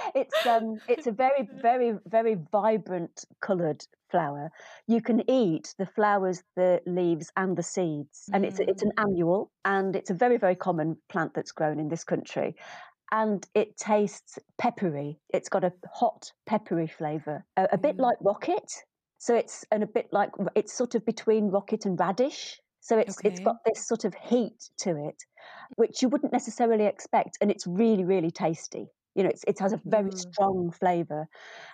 it's 0.14 0.46
um 0.46 0.80
it's 0.88 1.06
a 1.06 1.12
very 1.12 1.48
very 1.60 1.94
very 2.06 2.36
vibrant 2.50 3.24
colored 3.40 3.84
flower 4.10 4.50
you 4.86 5.00
can 5.00 5.28
eat 5.30 5.74
the 5.78 5.86
flowers 5.86 6.42
the 6.56 6.80
leaves 6.86 7.30
and 7.36 7.56
the 7.56 7.62
seeds 7.62 8.28
and 8.32 8.44
mm. 8.44 8.48
it's 8.48 8.58
it's 8.60 8.82
an 8.82 8.92
mm. 8.96 9.02
annual 9.02 9.50
and 9.64 9.94
it's 9.94 10.10
a 10.10 10.14
very 10.14 10.36
very 10.36 10.54
common 10.54 10.96
plant 11.08 11.32
that's 11.34 11.52
grown 11.52 11.78
in 11.78 11.88
this 11.88 12.04
country 12.04 12.54
and 13.12 13.46
it 13.54 13.76
tastes 13.76 14.38
peppery. 14.58 15.18
It's 15.30 15.48
got 15.48 15.64
a 15.64 15.72
hot, 15.92 16.32
peppery 16.46 16.86
flavour, 16.86 17.44
a, 17.56 17.68
a 17.72 17.78
bit 17.78 17.96
mm. 17.96 18.00
like 18.00 18.16
rocket. 18.20 18.72
So 19.18 19.34
it's 19.34 19.64
and 19.70 19.82
a 19.82 19.86
bit 19.86 20.08
like 20.12 20.30
it's 20.54 20.72
sort 20.72 20.94
of 20.94 21.04
between 21.04 21.48
rocket 21.48 21.84
and 21.84 21.98
radish. 21.98 22.60
So 22.80 22.98
it's 22.98 23.18
okay. 23.18 23.28
it's 23.28 23.40
got 23.40 23.56
this 23.66 23.86
sort 23.86 24.04
of 24.04 24.14
heat 24.14 24.70
to 24.78 25.08
it, 25.08 25.22
which 25.76 26.00
you 26.00 26.08
wouldn't 26.08 26.32
necessarily 26.32 26.86
expect, 26.86 27.36
and 27.40 27.50
it's 27.50 27.66
really 27.66 28.04
really 28.04 28.30
tasty. 28.30 28.88
You 29.14 29.24
know, 29.24 29.32
it 29.46 29.58
has 29.58 29.72
a 29.72 29.80
very 29.84 30.10
mm. 30.10 30.18
strong 30.18 30.70
flavour, 30.70 31.26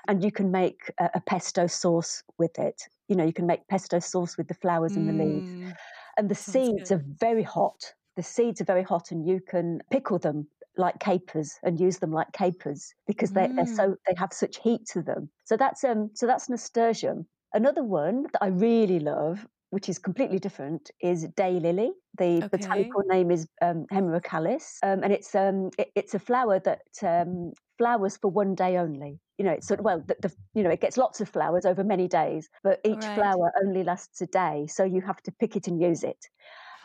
and 0.09 0.25
you 0.25 0.33
can 0.33 0.51
make 0.51 0.91
a, 0.99 1.11
a, 1.15 1.21
pesto 1.21 1.67
sauce 1.67 2.23
with 2.39 2.59
it. 2.59 2.83
You 3.09 3.17
know, 3.17 3.25
you 3.25 3.33
can 3.35 3.47
make 3.47 3.69
pesto 3.69 3.99
sauce 4.01 4.39
with 4.39 4.49
the 4.49 4.55
flowers 4.55 4.97
and 4.97 5.07
the 5.07 5.13
leaves, 5.25 5.51
mm. 5.51 5.75
and 6.17 6.29
the 6.31 6.35
Sounds 6.35 6.53
seeds 6.53 6.89
good. 6.89 6.97
are 6.97 7.05
very 7.21 7.43
hot. 7.43 7.93
The 8.17 8.23
seeds 8.23 8.61
are 8.63 8.65
very 8.65 8.83
hot, 8.83 9.13
and 9.13 9.25
you 9.25 9.41
can 9.47 9.83
pickle 9.91 10.19
them 10.19 10.49
like 10.77 10.99
capers 11.01 11.55
and 11.63 11.81
use 11.81 11.99
them 11.99 12.13
like 12.13 12.33
capers 12.33 12.93
because 13.07 13.33
they, 13.33 13.47
mm. 13.47 13.57
they're 13.57 13.67
so 13.67 13.97
they 14.07 14.15
have 14.17 14.33
such 14.33 14.59
heat 14.63 14.83
to 14.93 15.03
them. 15.03 15.31
So 15.45 15.57
that's 15.57 15.85
um 15.85 16.11
so 16.15 16.27
that's 16.27 16.49
nasturtium. 16.49 17.27
Another 17.55 17.83
one 17.83 18.25
that 18.33 18.43
I 18.43 18.49
really 18.49 19.01
love, 19.01 19.47
which 19.71 19.89
is 19.89 19.99
completely 19.99 20.39
different, 20.39 20.91
is 21.01 21.27
daylily. 21.29 21.91
The 22.19 22.39
okay. 22.39 22.49
botanical 22.49 23.03
name 23.07 23.31
is 23.31 23.47
um, 23.63 23.87
hemerocallis, 23.93 24.79
um, 24.83 25.03
and 25.03 25.13
it's 25.13 25.35
um 25.35 25.71
it, 25.79 25.89
it's 25.95 26.15
a 26.15 26.19
flower 26.19 26.59
that 26.61 26.83
um, 27.03 27.53
flowers 27.79 28.17
for 28.17 28.31
one 28.31 28.55
day 28.55 28.77
only. 28.77 29.21
You 29.39 29.45
know, 29.45 29.53
it's 29.53 29.69
sort 29.69 29.81
of, 29.81 29.85
well, 29.85 30.03
the, 30.07 30.17
the, 30.23 30.33
you 30.55 30.63
know, 30.63 30.71
it 30.71 30.81
gets 30.81 30.97
lots 30.97 31.21
of 31.21 31.29
flowers 31.29 31.67
over 31.67 31.85
many 31.85 32.09
days, 32.09 32.49
but 32.65 32.81
each 32.85 33.05
right. 33.05 33.15
flower 33.15 33.53
only 33.63 33.85
lasts 33.85 34.23
a 34.23 34.27
day, 34.27 34.67
so 34.67 34.83
you 34.83 35.03
have 35.03 35.23
to 35.25 35.33
pick 35.33 35.57
it 35.57 35.69
and 35.69 35.79
use 35.79 36.03
it. 36.03 36.27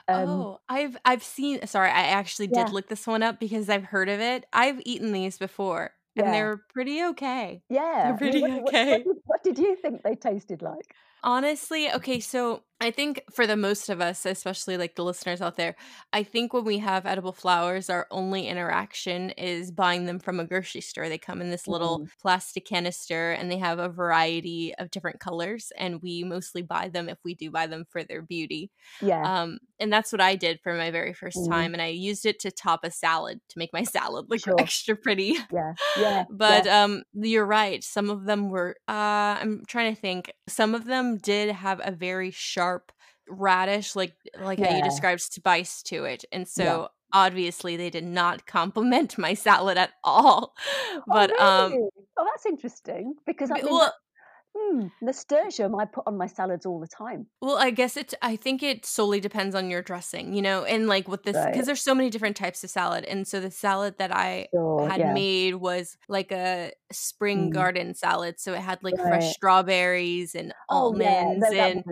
Um, 0.08 0.29
oh, 0.29 0.60
I've 0.70 0.98
I've 1.05 1.24
seen. 1.24 1.65
Sorry, 1.67 1.89
I 1.89 2.08
actually 2.08 2.48
did 2.48 2.67
yeah. 2.67 2.70
look 2.72 2.88
this 2.88 3.08
one 3.08 3.24
up 3.24 3.39
because 3.39 3.70
I've 3.70 3.84
heard 3.84 4.10
of 4.10 4.20
it. 4.20 4.46
I've 4.53 4.81
eaten 4.86 5.12
these 5.12 5.38
before, 5.38 5.91
and 6.15 6.27
yeah. 6.27 6.31
they're 6.31 6.62
pretty 6.74 7.03
okay. 7.03 7.63
Yeah, 7.70 8.03
they're 8.05 8.17
pretty 8.17 8.41
what, 8.41 8.67
okay. 8.67 8.91
What, 8.91 9.05
what, 9.05 9.15
what, 9.25 9.43
did 9.43 9.58
you 9.58 9.75
think 9.75 10.03
they 10.03 10.15
tasted 10.15 10.62
like? 10.62 10.96
Honestly, 11.24 11.91
okay, 11.91 12.20
so 12.20 12.63
I 12.81 12.89
think 12.89 13.21
for 13.31 13.45
the 13.45 13.55
most 13.55 13.89
of 13.89 14.01
us, 14.01 14.25
especially 14.25 14.75
like 14.75 14.95
the 14.95 15.03
listeners 15.03 15.39
out 15.39 15.55
there, 15.55 15.75
I 16.11 16.23
think 16.23 16.51
when 16.51 16.63
we 16.63 16.79
have 16.79 17.05
edible 17.05 17.31
flowers, 17.31 17.91
our 17.91 18.07
only 18.09 18.47
interaction 18.47 19.29
is 19.31 19.69
buying 19.69 20.07
them 20.07 20.17
from 20.17 20.39
a 20.39 20.45
grocery 20.45 20.81
store. 20.81 21.07
They 21.07 21.19
come 21.19 21.41
in 21.41 21.51
this 21.51 21.67
little 21.67 22.00
mm. 22.00 22.09
plastic 22.19 22.65
canister 22.65 23.33
and 23.33 23.51
they 23.51 23.59
have 23.59 23.77
a 23.77 23.88
variety 23.88 24.73
of 24.79 24.89
different 24.89 25.19
colors. 25.19 25.71
And 25.77 26.01
we 26.01 26.23
mostly 26.23 26.63
buy 26.63 26.89
them 26.89 27.07
if 27.07 27.19
we 27.23 27.35
do 27.35 27.51
buy 27.51 27.67
them 27.67 27.85
for 27.88 28.03
their 28.03 28.23
beauty. 28.23 28.71
Yeah. 29.00 29.21
Um, 29.21 29.59
and 29.79 29.93
that's 29.93 30.11
what 30.11 30.21
I 30.21 30.35
did 30.35 30.59
for 30.63 30.73
my 30.73 30.89
very 30.89 31.13
first 31.13 31.38
mm. 31.38 31.50
time. 31.50 31.73
And 31.73 31.83
I 31.83 31.88
used 31.88 32.25
it 32.25 32.39
to 32.39 32.50
top 32.50 32.79
a 32.83 32.89
salad 32.89 33.41
to 33.50 33.59
make 33.59 33.73
my 33.73 33.83
salad 33.93 34.25
look 34.27 34.39
sure. 34.39 34.55
extra 34.57 34.95
pretty. 34.95 35.38
Yeah. 35.51 35.73
Yeah. 36.00 36.23
but 36.31 36.65
yeah. 36.65 36.83
um, 36.83 37.03
you're 37.13 37.45
right. 37.45 37.83
Some 37.83 38.09
of 38.09 38.25
them 38.25 38.50
were, 38.50 38.75
uh, 38.88 39.38
I'm 39.39 39.65
trying 39.67 39.93
to 39.93 40.01
think, 40.01 40.33
some 40.47 40.73
of 40.73 40.85
them 40.85 41.17
did 41.17 41.51
have 41.51 41.79
a 41.83 41.91
very 41.91 42.31
sharp 42.31 42.71
radish, 43.28 43.96
like 43.96 44.13
like 44.40 44.60
yeah. 44.60 44.72
how 44.72 44.78
you 44.78 44.84
described 44.84 45.22
spice 45.22 45.82
to 45.84 46.06
it, 46.06 46.25
and 46.32 46.48
so. 46.48 46.63
Yeah. 46.63 46.88
Obviously, 47.13 47.75
they 47.75 47.90
did 47.90 48.06
not 48.06 48.46
compliment 48.48 49.18
my 49.18 49.34
salad 49.34 49.78
at 49.78 49.92
all. 50.01 50.54
But 51.06 51.34
oh, 51.38 51.68
really? 51.68 51.84
um, 51.84 51.90
oh, 52.18 52.25
that's 52.25 52.46
interesting 52.46 53.16
because 53.25 53.51
I 53.51 53.56
mean, 53.56 53.66
well, 53.66 53.94
Hmm, 54.58 54.88
nasturtium 55.01 55.75
I 55.75 55.86
put 55.86 56.03
on 56.08 56.17
my 56.17 56.27
salads 56.27 56.65
all 56.65 56.79
the 56.79 56.88
time. 56.88 57.27
Well, 57.41 57.58
I 57.58 57.70
guess 57.70 57.96
it. 57.96 58.13
I 58.22 58.36
think 58.36 58.62
it 58.62 58.86
solely 58.86 59.22
depends 59.22 59.55
on 59.55 59.70
your 59.70 59.81
dressing, 59.81 60.34
you 60.34 60.41
know, 60.41 60.65
and 60.65 60.88
like 60.88 61.08
with 61.08 61.24
this 61.24 61.38
because 61.38 61.55
right. 61.55 61.65
there's 61.65 61.81
so 61.81 61.96
many 61.96 62.10
different 62.10 62.36
types 62.36 62.63
of 62.63 62.70
salad, 62.70 63.05
and 63.05 63.25
so 63.25 63.39
the 63.39 63.50
salad 63.50 63.96
that 64.00 64.13
I 64.13 64.48
sure, 64.51 64.89
had 64.89 65.00
yeah. 65.00 65.13
made 65.13 65.55
was 65.55 65.98
like 66.10 66.34
a 66.34 66.74
spring 66.91 67.50
mm. 67.50 67.53
garden 67.53 67.93
salad, 67.93 68.41
so 68.41 68.53
it 68.53 68.60
had 68.60 68.79
like 68.84 68.98
right. 68.98 69.08
fresh 69.08 69.34
strawberries 69.34 70.36
and 70.36 70.53
oh, 70.70 70.75
almonds 70.75 71.46
yeah. 71.51 71.67
and 71.67 71.84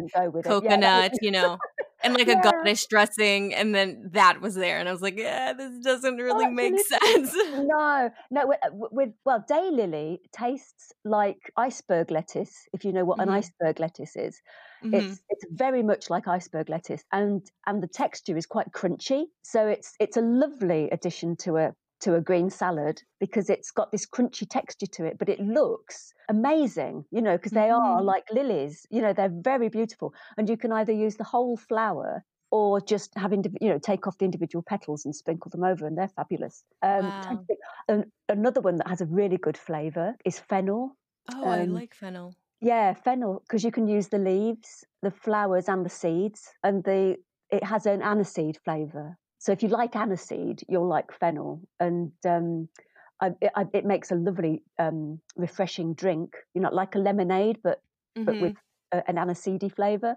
coconut, 0.44 1.12
yeah, 1.14 1.18
you 1.22 1.32
know. 1.32 1.58
And 2.04 2.14
like 2.14 2.28
yeah. 2.28 2.40
a 2.40 2.44
garnish 2.44 2.86
dressing, 2.88 3.54
and 3.54 3.74
then 3.74 4.10
that 4.14 4.42
was 4.42 4.56
there, 4.56 4.80
and 4.80 4.88
I 4.88 4.92
was 4.92 5.02
like, 5.02 5.18
yeah, 5.18 5.54
this 5.54 5.72
doesn't 5.84 6.18
really 6.18 6.46
oh, 6.46 6.52
make 6.52 6.74
sense. 6.80 7.34
no, 7.54 8.10
no. 8.32 8.48
With, 8.48 8.60
uh, 8.64 8.70
with, 8.74 9.10
well, 9.26 9.44
daylily 9.50 10.20
tastes 10.32 10.92
like 11.04 11.52
iceberg 11.58 12.12
lettuce. 12.12 12.68
If 12.74 12.86
you 12.86 12.94
know 12.94 13.06
what 13.06 13.20
mm-hmm. 13.20 13.30
an 13.30 13.36
iceberg 13.36 13.80
lettuce 13.80 14.16
is, 14.16 14.42
mm-hmm. 14.84 14.96
it's 14.96 15.20
it's 15.30 15.46
very 15.52 15.84
much 15.84 16.10
like 16.10 16.28
iceberg 16.28 16.70
lettuce, 16.70 17.04
and 17.12 17.46
and 17.66 17.84
the 17.84 17.88
texture 17.88 18.38
is 18.38 18.46
quite 18.46 18.72
crunchy. 18.72 19.26
So 19.44 19.68
it's 19.68 19.94
it's 20.00 20.18
a 20.18 20.22
lovely 20.22 20.90
addition 20.92 21.36
to 21.38 21.58
a 21.58 21.74
to 22.02 22.16
a 22.16 22.22
green 22.22 22.50
salad 22.50 23.02
because 23.20 23.50
it's 23.50 23.72
got 23.72 23.92
this 23.92 24.06
crunchy 24.06 24.48
texture 24.50 24.88
to 24.88 25.06
it, 25.06 25.18
but 25.18 25.30
it 25.30 25.40
looks 25.40 26.14
amazing, 26.30 27.06
you 27.12 27.22
know, 27.22 27.38
because 27.38 27.52
they 27.52 27.62
mm-hmm. 27.62 28.00
are 28.00 28.04
like 28.04 28.26
lilies, 28.32 28.86
you 28.90 29.02
know, 29.02 29.14
they're 29.14 29.32
very 29.32 29.70
beautiful. 29.70 30.14
And 30.38 30.50
you 30.50 30.58
can 30.58 30.72
either 30.72 30.94
use 30.94 31.16
the 31.16 31.24
whole 31.24 31.58
flower 31.58 32.24
or 32.52 32.82
just 32.82 33.16
have, 33.18 33.32
indiv- 33.32 33.58
you 33.62 33.70
know, 33.70 33.80
take 33.80 34.08
off 34.08 34.18
the 34.18 34.26
individual 34.26 34.64
petals 34.64 35.06
and 35.06 35.16
sprinkle 35.16 35.52
them 35.52 35.64
over, 35.64 35.86
and 35.86 35.98
they're 35.98 36.08
fabulous. 36.08 36.64
Um, 36.82 37.06
wow. 37.06 37.46
and 37.88 38.06
another 38.28 38.62
one 38.62 38.78
that 38.78 38.88
has 38.88 39.02
a 39.02 39.06
really 39.06 39.38
good 39.38 39.58
flavour 39.58 40.16
is 40.26 40.40
fennel. 40.40 40.96
Oh, 41.34 41.44
um, 41.44 41.48
I 41.48 41.64
like 41.66 41.94
fennel. 41.94 42.36
Yeah, 42.62 42.94
fennel, 42.94 43.44
because 43.48 43.64
you 43.64 43.72
can 43.72 43.88
use 43.88 44.08
the 44.08 44.18
leaves, 44.18 44.84
the 45.02 45.12
flowers, 45.12 45.70
and 45.70 45.86
the 45.86 45.90
seeds, 45.90 46.50
and 46.64 46.84
the 46.84 47.18
it 47.52 47.64
has 47.64 47.86
an 47.86 48.02
aniseed 48.02 48.58
flavour. 48.64 49.18
So 49.40 49.52
if 49.54 49.64
you 49.64 49.70
like 49.70 49.94
aniseed, 49.94 50.64
you'll 50.68 50.88
like 50.88 51.12
fennel, 51.18 51.62
and 51.80 52.12
um, 52.28 52.68
I, 53.22 53.32
it, 53.42 53.52
it, 53.74 53.86
makes 53.86 54.12
a 54.12 54.16
lovely, 54.16 54.64
um, 54.78 55.20
refreshing 55.38 55.94
drink. 55.94 56.36
You 56.54 56.62
know, 56.62 56.70
like 56.74 56.96
a 56.96 57.00
lemonade, 57.00 57.60
but 57.64 57.82
mm-hmm. 58.18 58.26
but 58.26 58.42
with 58.42 58.56
a, 58.92 59.10
an 59.10 59.16
aniseedy 59.16 59.74
flavour, 59.74 60.16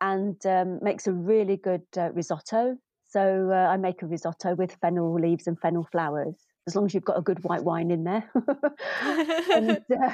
and 0.00 0.36
um, 0.46 0.78
makes 0.82 1.08
a 1.08 1.12
really 1.12 1.56
good 1.56 1.82
uh, 1.96 2.12
risotto. 2.12 2.76
So 3.08 3.50
uh, 3.50 3.66
I 3.72 3.76
make 3.76 4.02
a 4.02 4.06
risotto 4.06 4.54
with 4.54 4.76
fennel 4.80 5.14
leaves 5.14 5.48
and 5.48 5.58
fennel 5.58 5.88
flowers, 5.90 6.36
as 6.66 6.76
long 6.76 6.86
as 6.86 6.94
you've 6.94 7.04
got 7.04 7.18
a 7.18 7.22
good 7.22 7.42
white 7.44 7.64
wine 7.64 7.90
in 7.90 8.04
there. 8.04 8.30
and, 9.02 9.70
uh, 10.02 10.12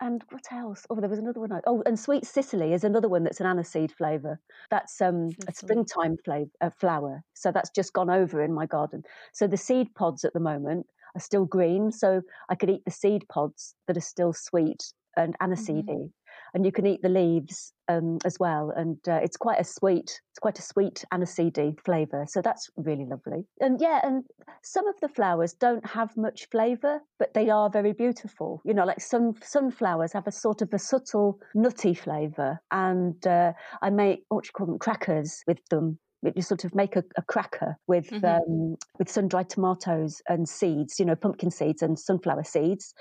and, 0.00 0.22
what 0.30 0.44
else? 0.52 0.86
Oh, 0.90 0.96
there 0.96 1.08
was 1.08 1.18
another 1.18 1.40
one. 1.40 1.50
Oh, 1.66 1.82
and 1.86 1.98
sweet 1.98 2.24
Cicely 2.24 2.72
is 2.72 2.84
another 2.84 3.08
one 3.08 3.24
that's 3.24 3.40
an 3.40 3.46
aniseed 3.46 3.92
flavour. 3.92 4.40
That's 4.70 5.00
um, 5.00 5.30
a 5.46 5.52
springtime 5.52 6.16
flavor, 6.24 6.50
uh, 6.60 6.70
flower. 6.70 7.22
So 7.34 7.50
that's 7.52 7.70
just 7.70 7.92
gone 7.92 8.10
over 8.10 8.42
in 8.42 8.52
my 8.52 8.66
garden. 8.66 9.02
So 9.32 9.46
the 9.46 9.56
seed 9.56 9.94
pods 9.94 10.24
at 10.24 10.32
the 10.32 10.40
moment 10.40 10.86
are 11.14 11.20
still 11.20 11.44
green. 11.44 11.90
So 11.92 12.22
I 12.48 12.54
could 12.54 12.70
eat 12.70 12.84
the 12.84 12.90
seed 12.90 13.26
pods 13.28 13.74
that 13.86 13.96
are 13.96 14.02
still 14.02 14.32
sweet 14.32 14.92
and 15.16 15.38
aniseedy. 15.40 15.84
Mm-hmm. 15.88 16.17
And 16.54 16.64
you 16.64 16.72
can 16.72 16.86
eat 16.86 17.02
the 17.02 17.08
leaves 17.08 17.72
um, 17.88 18.18
as 18.24 18.38
well. 18.38 18.72
And 18.74 18.96
uh, 19.08 19.20
it's 19.22 19.36
quite 19.36 19.60
a 19.60 19.64
sweet, 19.64 20.20
it's 20.30 20.38
quite 20.40 20.58
a 20.58 20.62
sweet 20.62 21.04
aniseedy 21.12 21.78
flavour. 21.84 22.24
So 22.28 22.42
that's 22.42 22.70
really 22.76 23.06
lovely. 23.06 23.46
And 23.60 23.80
yeah, 23.80 24.00
and 24.02 24.24
some 24.62 24.86
of 24.86 24.94
the 25.00 25.08
flowers 25.08 25.52
don't 25.52 25.86
have 25.86 26.16
much 26.16 26.48
flavour, 26.50 27.00
but 27.18 27.34
they 27.34 27.50
are 27.50 27.70
very 27.70 27.92
beautiful. 27.92 28.60
You 28.64 28.74
know, 28.74 28.84
like 28.84 29.00
some 29.00 29.34
sunflowers 29.42 30.12
have 30.12 30.26
a 30.26 30.32
sort 30.32 30.62
of 30.62 30.72
a 30.72 30.78
subtle 30.78 31.40
nutty 31.54 31.94
flavour. 31.94 32.60
And 32.70 33.24
uh, 33.26 33.52
I 33.82 33.90
make 33.90 34.24
what 34.28 34.46
you 34.46 34.52
call 34.52 34.66
them 34.66 34.78
crackers 34.78 35.42
with 35.46 35.64
them 35.70 35.98
you 36.34 36.42
sort 36.42 36.64
of 36.64 36.74
make 36.74 36.96
a, 36.96 37.04
a 37.16 37.22
cracker 37.22 37.76
with 37.86 38.10
mm-hmm. 38.10 38.24
um, 38.24 38.76
with 38.98 39.08
sun 39.08 39.28
dried 39.28 39.48
tomatoes 39.48 40.20
and 40.28 40.48
seeds, 40.48 40.98
you 40.98 41.06
know, 41.06 41.14
pumpkin 41.14 41.50
seeds 41.50 41.82
and 41.82 41.98
sunflower 41.98 42.44
seeds, 42.44 42.92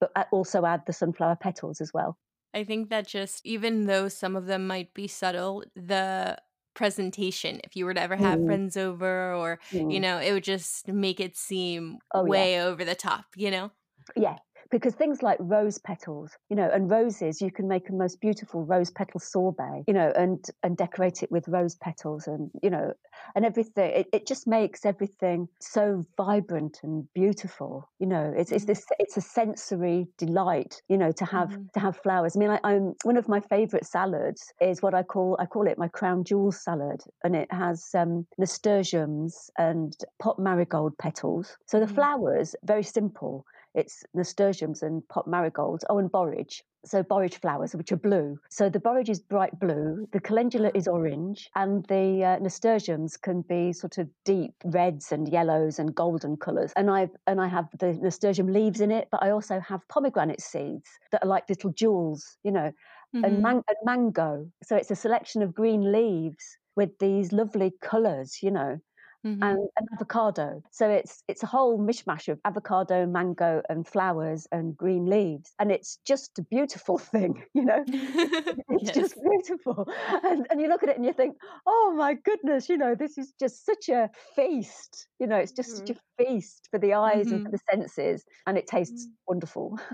but 0.00 0.10
also 0.30 0.64
add 0.64 0.82
the 0.86 0.92
sunflower 0.92 1.36
petals 1.40 1.80
as 1.80 1.92
well. 1.94 2.16
I 2.52 2.64
think 2.64 2.90
that 2.90 3.06
just 3.06 3.44
even 3.44 3.86
though 3.86 4.08
some 4.08 4.36
of 4.36 4.46
them 4.46 4.66
might 4.66 4.92
be 4.94 5.06
subtle, 5.06 5.64
the 5.74 6.38
presentation 6.74 7.60
if 7.64 7.74
you 7.76 7.84
were 7.84 7.92
to 7.92 8.00
ever 8.00 8.16
have 8.16 8.38
mm. 8.38 8.46
friends 8.46 8.76
over 8.76 9.34
or 9.34 9.58
mm. 9.72 9.92
you 9.92 10.00
know 10.00 10.18
it 10.18 10.32
would 10.32 10.44
just 10.44 10.88
make 10.88 11.20
it 11.20 11.36
seem 11.36 11.98
oh, 12.14 12.24
way 12.24 12.54
yeah. 12.54 12.64
over 12.64 12.84
the 12.84 12.94
top 12.94 13.24
you 13.36 13.50
know 13.50 13.70
yeah 14.16 14.36
because 14.70 14.94
things 14.94 15.22
like 15.22 15.38
rose 15.40 15.78
petals, 15.78 16.36
you 16.48 16.56
know, 16.56 16.70
and 16.72 16.90
roses, 16.90 17.42
you 17.42 17.50
can 17.50 17.66
make 17.66 17.88
a 17.88 17.92
most 17.92 18.20
beautiful 18.20 18.64
rose 18.64 18.90
petal 18.90 19.18
sorbet, 19.18 19.84
you 19.86 19.94
know, 19.94 20.12
and 20.16 20.44
and 20.62 20.76
decorate 20.76 21.22
it 21.22 21.30
with 21.30 21.48
rose 21.48 21.74
petals, 21.76 22.26
and 22.26 22.50
you 22.62 22.70
know, 22.70 22.92
and 23.34 23.44
everything. 23.44 23.90
It, 23.90 24.08
it 24.12 24.26
just 24.26 24.46
makes 24.46 24.86
everything 24.86 25.48
so 25.60 26.04
vibrant 26.16 26.80
and 26.82 27.06
beautiful. 27.14 27.88
You 27.98 28.06
know, 28.06 28.32
it's 28.36 28.52
it's 28.52 28.64
mm-hmm. 28.64 28.72
this 28.72 28.86
it's 28.98 29.16
a 29.16 29.20
sensory 29.20 30.06
delight, 30.18 30.80
you 30.88 30.96
know, 30.96 31.12
to 31.12 31.24
have 31.24 31.50
mm-hmm. 31.50 31.64
to 31.74 31.80
have 31.80 31.96
flowers. 31.96 32.36
I 32.36 32.38
mean, 32.38 32.50
I, 32.50 32.60
I'm 32.62 32.94
one 33.02 33.16
of 33.16 33.28
my 33.28 33.40
favourite 33.40 33.86
salads 33.86 34.52
is 34.60 34.82
what 34.82 34.94
I 34.94 35.02
call 35.02 35.36
I 35.40 35.46
call 35.46 35.66
it 35.66 35.78
my 35.78 35.88
crown 35.88 36.22
jewel 36.22 36.52
salad, 36.52 37.02
and 37.24 37.34
it 37.34 37.52
has 37.52 37.88
um, 37.94 38.26
nasturtiums 38.38 39.50
and 39.58 39.96
pot 40.20 40.38
marigold 40.38 40.96
petals. 40.98 41.56
So 41.66 41.80
the 41.80 41.86
mm-hmm. 41.86 41.94
flowers 41.96 42.54
very 42.64 42.84
simple 42.84 43.44
it's 43.74 44.04
nasturtiums 44.14 44.82
and 44.82 45.06
pot 45.08 45.26
marigolds. 45.26 45.84
Oh, 45.88 45.98
and 45.98 46.10
borage. 46.10 46.62
So 46.84 47.02
borage 47.02 47.38
flowers, 47.38 47.74
which 47.74 47.92
are 47.92 47.96
blue. 47.96 48.38
So 48.50 48.70
the 48.70 48.80
borage 48.80 49.10
is 49.10 49.20
bright 49.20 49.58
blue, 49.60 50.08
the 50.12 50.20
calendula 50.20 50.70
is 50.74 50.88
orange, 50.88 51.50
and 51.54 51.84
the 51.86 52.24
uh, 52.24 52.38
nasturtiums 52.38 53.18
can 53.18 53.42
be 53.42 53.72
sort 53.72 53.98
of 53.98 54.08
deep 54.24 54.54
reds 54.64 55.12
and 55.12 55.28
yellows 55.28 55.78
and 55.78 55.94
golden 55.94 56.36
colours. 56.38 56.72
And 56.76 56.90
I 56.90 57.10
and 57.26 57.40
I 57.40 57.48
have 57.48 57.68
the 57.78 57.92
nasturtium 57.92 58.52
leaves 58.52 58.80
in 58.80 58.90
it, 58.90 59.08
but 59.12 59.22
I 59.22 59.30
also 59.30 59.60
have 59.60 59.86
pomegranate 59.88 60.40
seeds 60.40 60.88
that 61.12 61.22
are 61.22 61.28
like 61.28 61.48
little 61.50 61.70
jewels, 61.70 62.38
you 62.42 62.50
know, 62.50 62.72
mm-hmm. 63.14 63.24
and, 63.24 63.42
man- 63.42 63.64
and 63.68 63.76
mango. 63.84 64.50
So 64.62 64.76
it's 64.76 64.90
a 64.90 64.96
selection 64.96 65.42
of 65.42 65.54
green 65.54 65.92
leaves 65.92 66.56
with 66.76 66.98
these 66.98 67.30
lovely 67.30 67.74
colours, 67.82 68.38
you 68.42 68.50
know 68.50 68.80
mm-hmm. 69.26 69.42
and 69.42 69.58
an 69.78 69.86
avocado. 69.92 70.62
So 70.70 70.88
it's 70.88 71.22
it's 71.28 71.42
a 71.42 71.46
whole 71.46 71.78
mishmash 71.78 72.28
of 72.28 72.38
avocado, 72.44 73.06
mango, 73.06 73.62
and 73.68 73.86
flowers 73.86 74.46
and 74.52 74.76
green 74.76 75.06
leaves, 75.06 75.52
and 75.58 75.70
it's 75.70 75.98
just 76.06 76.38
a 76.38 76.42
beautiful 76.42 76.98
thing, 77.12 77.42
you 77.54 77.64
know. 77.64 77.84
it's 77.86 78.84
yes. 78.84 78.94
just 78.94 79.14
beautiful, 79.22 79.88
and 80.24 80.46
and 80.50 80.60
you 80.60 80.68
look 80.68 80.82
at 80.82 80.88
it 80.88 80.96
and 80.96 81.04
you 81.04 81.12
think, 81.12 81.36
oh 81.66 81.94
my 81.96 82.14
goodness, 82.14 82.68
you 82.68 82.76
know, 82.76 82.94
this 82.94 83.18
is 83.18 83.32
just 83.38 83.64
such 83.64 83.88
a 83.88 84.10
feast. 84.34 85.06
You 85.18 85.26
know, 85.26 85.36
it's 85.36 85.52
just 85.52 85.70
mm-hmm. 85.70 85.86
such 85.86 85.96
a 85.96 86.24
feast 86.24 86.68
for 86.70 86.78
the 86.78 86.94
eyes 86.94 87.26
mm-hmm. 87.26 87.34
and 87.34 87.44
for 87.44 87.50
the 87.50 87.60
senses, 87.70 88.24
and 88.46 88.56
it 88.58 88.66
tastes 88.66 89.06
mm. 89.06 89.10
wonderful. 89.26 89.78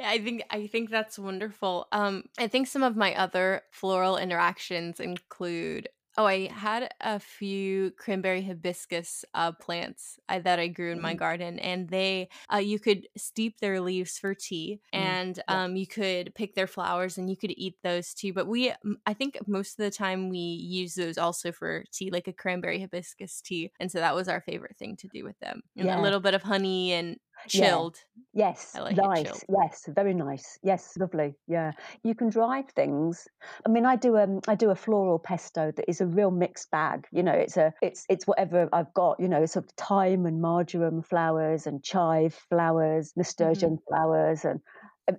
I 0.00 0.18
think 0.18 0.42
I 0.50 0.66
think 0.66 0.90
that's 0.90 1.18
wonderful. 1.18 1.86
Um, 1.92 2.24
I 2.38 2.48
think 2.48 2.66
some 2.66 2.82
of 2.82 2.96
my 2.96 3.14
other 3.14 3.62
floral 3.70 4.16
interactions 4.16 5.00
include 5.00 5.88
Oh, 6.16 6.26
I 6.26 6.48
had 6.52 6.94
a 7.00 7.18
few 7.18 7.90
cranberry 7.92 8.42
hibiscus 8.42 9.24
uh, 9.34 9.50
plants 9.52 10.20
uh, 10.28 10.38
that 10.40 10.60
I 10.60 10.68
grew 10.68 10.92
in 10.92 11.00
my 11.00 11.14
mm. 11.14 11.18
garden, 11.18 11.58
and 11.58 11.88
they 11.88 12.28
uh, 12.52 12.58
you 12.58 12.78
could 12.78 13.08
steep 13.16 13.58
their 13.58 13.80
leaves 13.80 14.18
for 14.18 14.32
tea, 14.32 14.80
mm. 14.94 14.98
and 14.98 15.40
yeah. 15.48 15.64
um, 15.64 15.74
you 15.74 15.88
could 15.88 16.32
pick 16.34 16.54
their 16.54 16.68
flowers, 16.68 17.18
and 17.18 17.28
you 17.28 17.36
could 17.36 17.52
eat 17.56 17.74
those 17.82 18.14
too. 18.14 18.32
But 18.32 18.46
we, 18.46 18.72
I 19.06 19.14
think, 19.14 19.38
most 19.48 19.78
of 19.78 19.84
the 19.84 19.90
time 19.90 20.28
we 20.28 20.38
use 20.38 20.94
those 20.94 21.18
also 21.18 21.50
for 21.50 21.84
tea, 21.92 22.10
like 22.10 22.28
a 22.28 22.32
cranberry 22.32 22.80
hibiscus 22.80 23.40
tea, 23.40 23.72
and 23.80 23.90
so 23.90 23.98
that 23.98 24.14
was 24.14 24.28
our 24.28 24.40
favorite 24.40 24.76
thing 24.76 24.96
to 24.98 25.08
do 25.08 25.24
with 25.24 25.38
them. 25.40 25.62
And 25.76 25.86
yeah. 25.86 26.00
a 26.00 26.02
little 26.02 26.20
bit 26.20 26.34
of 26.34 26.42
honey 26.42 26.92
and 26.92 27.16
chilled. 27.48 27.96
Yeah. 28.32 28.48
Yes, 28.48 28.74
like 28.74 28.96
nice. 28.96 29.44
Yes, 29.48 29.88
very 29.94 30.12
nice. 30.12 30.58
Yes, 30.62 30.96
lovely. 30.98 31.34
Yeah, 31.46 31.72
you 32.02 32.16
can 32.16 32.30
drive 32.30 32.68
things. 32.70 33.28
I 33.64 33.68
mean, 33.68 33.86
I 33.86 33.94
do 33.94 34.18
um, 34.18 34.40
I 34.48 34.56
do 34.56 34.70
a 34.70 34.74
floral 34.74 35.20
pesto 35.20 35.72
that 35.76 35.88
is 35.88 36.00
a 36.00 36.06
real 36.06 36.32
mixed 36.32 36.70
bag. 36.72 37.06
You 37.12 37.22
know, 37.22 37.32
it's 37.32 37.56
a 37.56 37.72
it's 37.80 38.04
it's 38.08 38.26
whatever 38.26 38.68
I've 38.72 38.92
got. 38.92 39.20
You 39.20 39.28
know, 39.28 39.42
it's 39.42 39.52
sort 39.52 39.66
of 39.66 39.70
thyme 39.72 40.26
and 40.26 40.42
marjoram 40.42 41.02
flowers 41.02 41.66
and 41.68 41.82
chive 41.82 42.34
flowers, 42.34 43.12
nasturtium 43.16 43.72
mm-hmm. 43.72 43.94
flowers, 43.94 44.44
and 44.44 44.60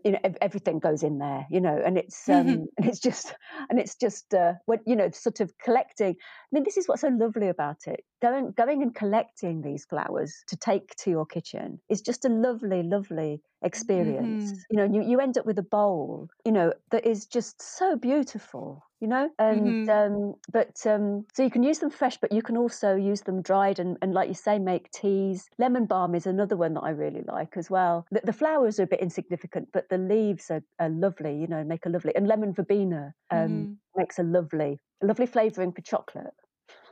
you 0.04 0.12
know 0.12 0.19
everything 0.41 0.80
goes 0.80 1.04
in 1.04 1.19
there 1.19 1.45
you 1.50 1.62
know 1.62 1.80
and 1.86 1.98
it's 1.98 2.28
um 2.30 2.48
and 2.78 2.86
it's 2.88 3.00
just 3.00 3.36
and 3.69 3.80
it's 3.80 3.95
just 3.95 4.34
uh 4.34 4.54
what 4.65 4.80
you 4.86 4.95
know 4.95 5.10
sort 5.12 5.39
of 5.39 5.52
collecting 5.63 6.15
i 6.17 6.48
mean 6.52 6.63
this 6.63 6.78
is 6.78 6.88
what's 6.88 7.02
so 7.02 7.10
lovely 7.10 7.50
about 7.50 7.88
it. 7.88 8.04
Going 8.21 8.54
going 8.58 8.82
and 8.82 8.95
collecting 8.95 9.62
these 9.62 9.86
flowers 9.86 10.43
to 10.48 10.56
take 10.56 10.95
to 10.98 11.10
your 11.12 11.26
kitchen 11.26 11.80
is 11.89 12.02
just 12.02 12.26
a 12.26 12.30
lovely 12.30 12.82
lovely 12.82 13.41
experience. 13.62 14.52
Mm-hmm. 14.52 14.60
you 14.71 14.78
know 14.78 14.93
you, 14.93 15.10
you 15.10 15.19
end 15.19 15.38
up 15.38 15.45
with 15.45 15.60
a 15.60 15.63
bowl 15.63 16.30
you 16.43 16.52
know 16.52 16.74
that 16.91 17.06
is 17.06 17.26
just 17.26 17.62
so 17.62 17.95
beautiful 17.95 18.84
you 19.06 19.10
know 19.10 19.30
and 19.38 19.88
mm-hmm. 19.88 20.15
um, 20.15 20.34
but 20.52 20.76
um, 20.88 21.26
so 21.32 21.44
you 21.44 21.52
can 21.52 21.62
use 21.62 21.78
them 21.78 21.91
fresh 21.91 22.18
but 22.18 22.32
you 22.32 22.41
can 22.41 22.58
also 22.58 22.96
use 22.96 23.22
them 23.22 23.39
dried 23.44 23.78
and, 23.78 23.98
and 24.02 24.15
like 24.15 24.28
you 24.28 24.34
say 24.34 24.58
make 24.58 24.89
teas 24.89 25.48
lemon 25.60 25.86
balm 25.86 26.15
is 26.15 26.26
another 26.26 26.58
one 26.58 26.74
that 26.74 26.82
i 26.82 26.89
really 26.89 27.22
like 27.28 27.56
as 27.56 27.70
well 27.70 28.08
the, 28.10 28.20
the 28.24 28.34
flowers 28.34 28.80
are 28.80 28.84
a 28.84 28.88
bit 28.88 29.00
insignificant 29.00 29.68
but 29.72 29.88
the 29.89 29.98
leaves 30.00 30.50
are, 30.50 30.63
are 30.80 30.89
lovely 30.89 31.38
you 31.38 31.46
know 31.46 31.63
make 31.63 31.86
a 31.86 31.89
lovely 31.89 32.15
and 32.15 32.28
lemon 32.28 32.52
verbena 32.52 33.13
um, 33.30 33.38
mm-hmm. 33.38 33.74
makes 33.96 34.18
a 34.18 34.24
lovely 34.24 34.80
a 35.04 35.06
lovely 35.06 35.28
flavoring 35.28 35.72
for 35.72 35.82
chocolate 35.82 36.34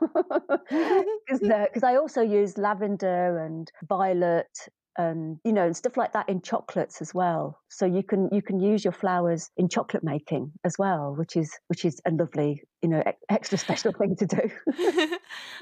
because 1.28 1.82
I 1.82 1.96
also 1.96 2.22
use 2.22 2.58
lavender 2.58 3.38
and 3.38 3.70
violet 3.88 4.68
and 4.96 5.38
you 5.44 5.52
know 5.52 5.64
and 5.64 5.76
stuff 5.76 5.96
like 5.96 6.12
that 6.12 6.28
in 6.28 6.40
chocolates 6.40 7.00
as 7.00 7.12
well 7.14 7.58
so 7.68 7.84
you 7.86 8.02
can 8.02 8.28
you 8.32 8.42
can 8.42 8.60
use 8.60 8.84
your 8.84 8.92
flowers 8.92 9.50
in 9.56 9.68
chocolate 9.68 10.04
making 10.04 10.52
as 10.64 10.76
well 10.78 11.14
which 11.16 11.36
is 11.36 11.50
which 11.68 11.84
is 11.84 12.00
a 12.06 12.10
lovely 12.10 12.62
you 12.82 12.88
know 12.88 13.02
extra 13.28 13.58
special 13.58 13.92
thing 13.92 14.14
to 14.16 14.26
do 14.26 14.50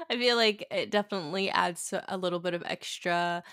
i 0.09 0.17
feel 0.17 0.35
like 0.35 0.65
it 0.71 0.91
definitely 0.91 1.49
adds 1.49 1.93
a 2.07 2.17
little 2.17 2.39
bit 2.39 2.53
of 2.53 2.63
extra. 2.65 3.43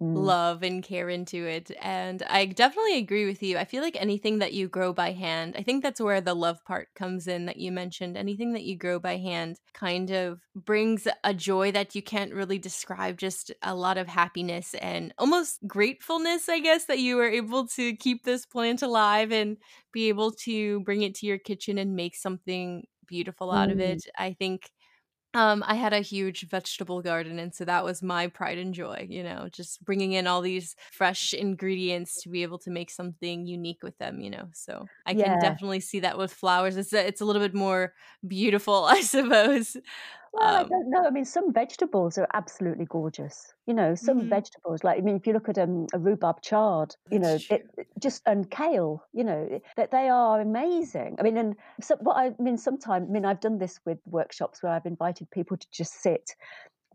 Love 0.00 0.62
and 0.62 0.82
care 0.82 1.08
into 1.08 1.44
it. 1.44 1.70
And 1.82 2.22
I 2.28 2.46
definitely 2.46 2.98
agree 2.98 3.26
with 3.26 3.42
you. 3.42 3.58
I 3.58 3.64
feel 3.64 3.82
like 3.82 3.96
anything 3.96 4.38
that 4.38 4.52
you 4.52 4.68
grow 4.68 4.92
by 4.92 5.12
hand, 5.12 5.56
I 5.58 5.62
think 5.62 5.82
that's 5.82 6.00
where 6.00 6.20
the 6.20 6.34
love 6.34 6.64
part 6.64 6.88
comes 6.94 7.26
in 7.26 7.46
that 7.46 7.56
you 7.56 7.72
mentioned. 7.72 8.16
Anything 8.16 8.52
that 8.52 8.62
you 8.62 8.76
grow 8.76 8.98
by 9.00 9.16
hand 9.16 9.58
kind 9.74 10.10
of 10.10 10.40
brings 10.54 11.08
a 11.24 11.34
joy 11.34 11.72
that 11.72 11.94
you 11.94 12.02
can't 12.02 12.32
really 12.32 12.58
describe, 12.58 13.18
just 13.18 13.52
a 13.62 13.74
lot 13.74 13.98
of 13.98 14.06
happiness 14.06 14.74
and 14.74 15.12
almost 15.18 15.58
gratefulness, 15.66 16.48
I 16.48 16.60
guess, 16.60 16.84
that 16.84 17.00
you 17.00 17.16
were 17.16 17.28
able 17.28 17.66
to 17.68 17.96
keep 17.96 18.24
this 18.24 18.46
plant 18.46 18.82
alive 18.82 19.32
and 19.32 19.56
be 19.92 20.08
able 20.08 20.32
to 20.44 20.80
bring 20.80 21.02
it 21.02 21.16
to 21.16 21.26
your 21.26 21.38
kitchen 21.38 21.78
and 21.78 21.96
make 21.96 22.14
something 22.14 22.86
beautiful 23.08 23.50
out 23.50 23.70
mm. 23.70 23.72
of 23.72 23.80
it. 23.80 24.04
I 24.16 24.34
think 24.34 24.70
um, 25.34 25.62
I 25.66 25.74
had 25.74 25.92
a 25.92 26.00
huge 26.00 26.48
vegetable 26.48 27.02
garden, 27.02 27.38
and 27.38 27.54
so 27.54 27.64
that 27.66 27.84
was 27.84 28.02
my 28.02 28.28
pride 28.28 28.56
and 28.56 28.72
joy, 28.72 29.06
you 29.10 29.22
know, 29.22 29.48
just 29.52 29.84
bringing 29.84 30.12
in 30.12 30.26
all 30.26 30.40
these 30.40 30.74
fresh 30.90 31.34
ingredients 31.34 32.22
to 32.22 32.30
be 32.30 32.42
able 32.42 32.58
to 32.60 32.70
make 32.70 32.90
something 32.90 33.46
unique 33.46 33.82
with 33.82 33.96
them, 33.98 34.20
you 34.20 34.30
know. 34.30 34.48
So 34.54 34.86
I 35.06 35.12
yeah. 35.12 35.24
can 35.24 35.40
definitely 35.40 35.80
see 35.80 36.00
that 36.00 36.16
with 36.16 36.32
flowers. 36.32 36.76
It's 36.78 36.92
a, 36.94 37.06
it's 37.06 37.20
a 37.20 37.26
little 37.26 37.42
bit 37.42 37.54
more 37.54 37.92
beautiful, 38.26 38.84
I 38.88 39.02
suppose. 39.02 39.76
Well, 40.32 40.46
um, 40.46 40.66
I 40.66 40.68
don't 40.68 40.90
know. 40.90 41.04
I 41.04 41.10
mean, 41.10 41.24
some 41.24 41.52
vegetables 41.52 42.18
are 42.18 42.28
absolutely 42.34 42.84
gorgeous. 42.84 43.52
You 43.66 43.74
know, 43.74 43.94
some 43.94 44.20
mm-hmm. 44.20 44.28
vegetables, 44.28 44.84
like 44.84 44.98
I 44.98 45.00
mean, 45.00 45.16
if 45.16 45.26
you 45.26 45.32
look 45.32 45.48
at 45.48 45.58
um, 45.58 45.86
a 45.92 45.98
rhubarb 45.98 46.42
chard, 46.42 46.94
you 47.10 47.18
know, 47.18 47.38
it, 47.50 47.66
just 47.98 48.22
and 48.26 48.50
kale, 48.50 49.04
you 49.12 49.24
know, 49.24 49.60
that 49.76 49.90
they 49.90 50.08
are 50.08 50.40
amazing. 50.40 51.16
I 51.18 51.22
mean, 51.22 51.36
and 51.36 51.56
so, 51.80 51.96
what 52.00 52.16
I 52.16 52.32
mean, 52.38 52.56
sometimes, 52.56 53.08
I 53.08 53.12
mean, 53.12 53.24
I've 53.24 53.40
done 53.40 53.58
this 53.58 53.80
with 53.84 53.98
workshops 54.06 54.62
where 54.62 54.72
I've 54.72 54.86
invited 54.86 55.30
people 55.30 55.56
to 55.56 55.66
just 55.70 56.02
sit 56.02 56.30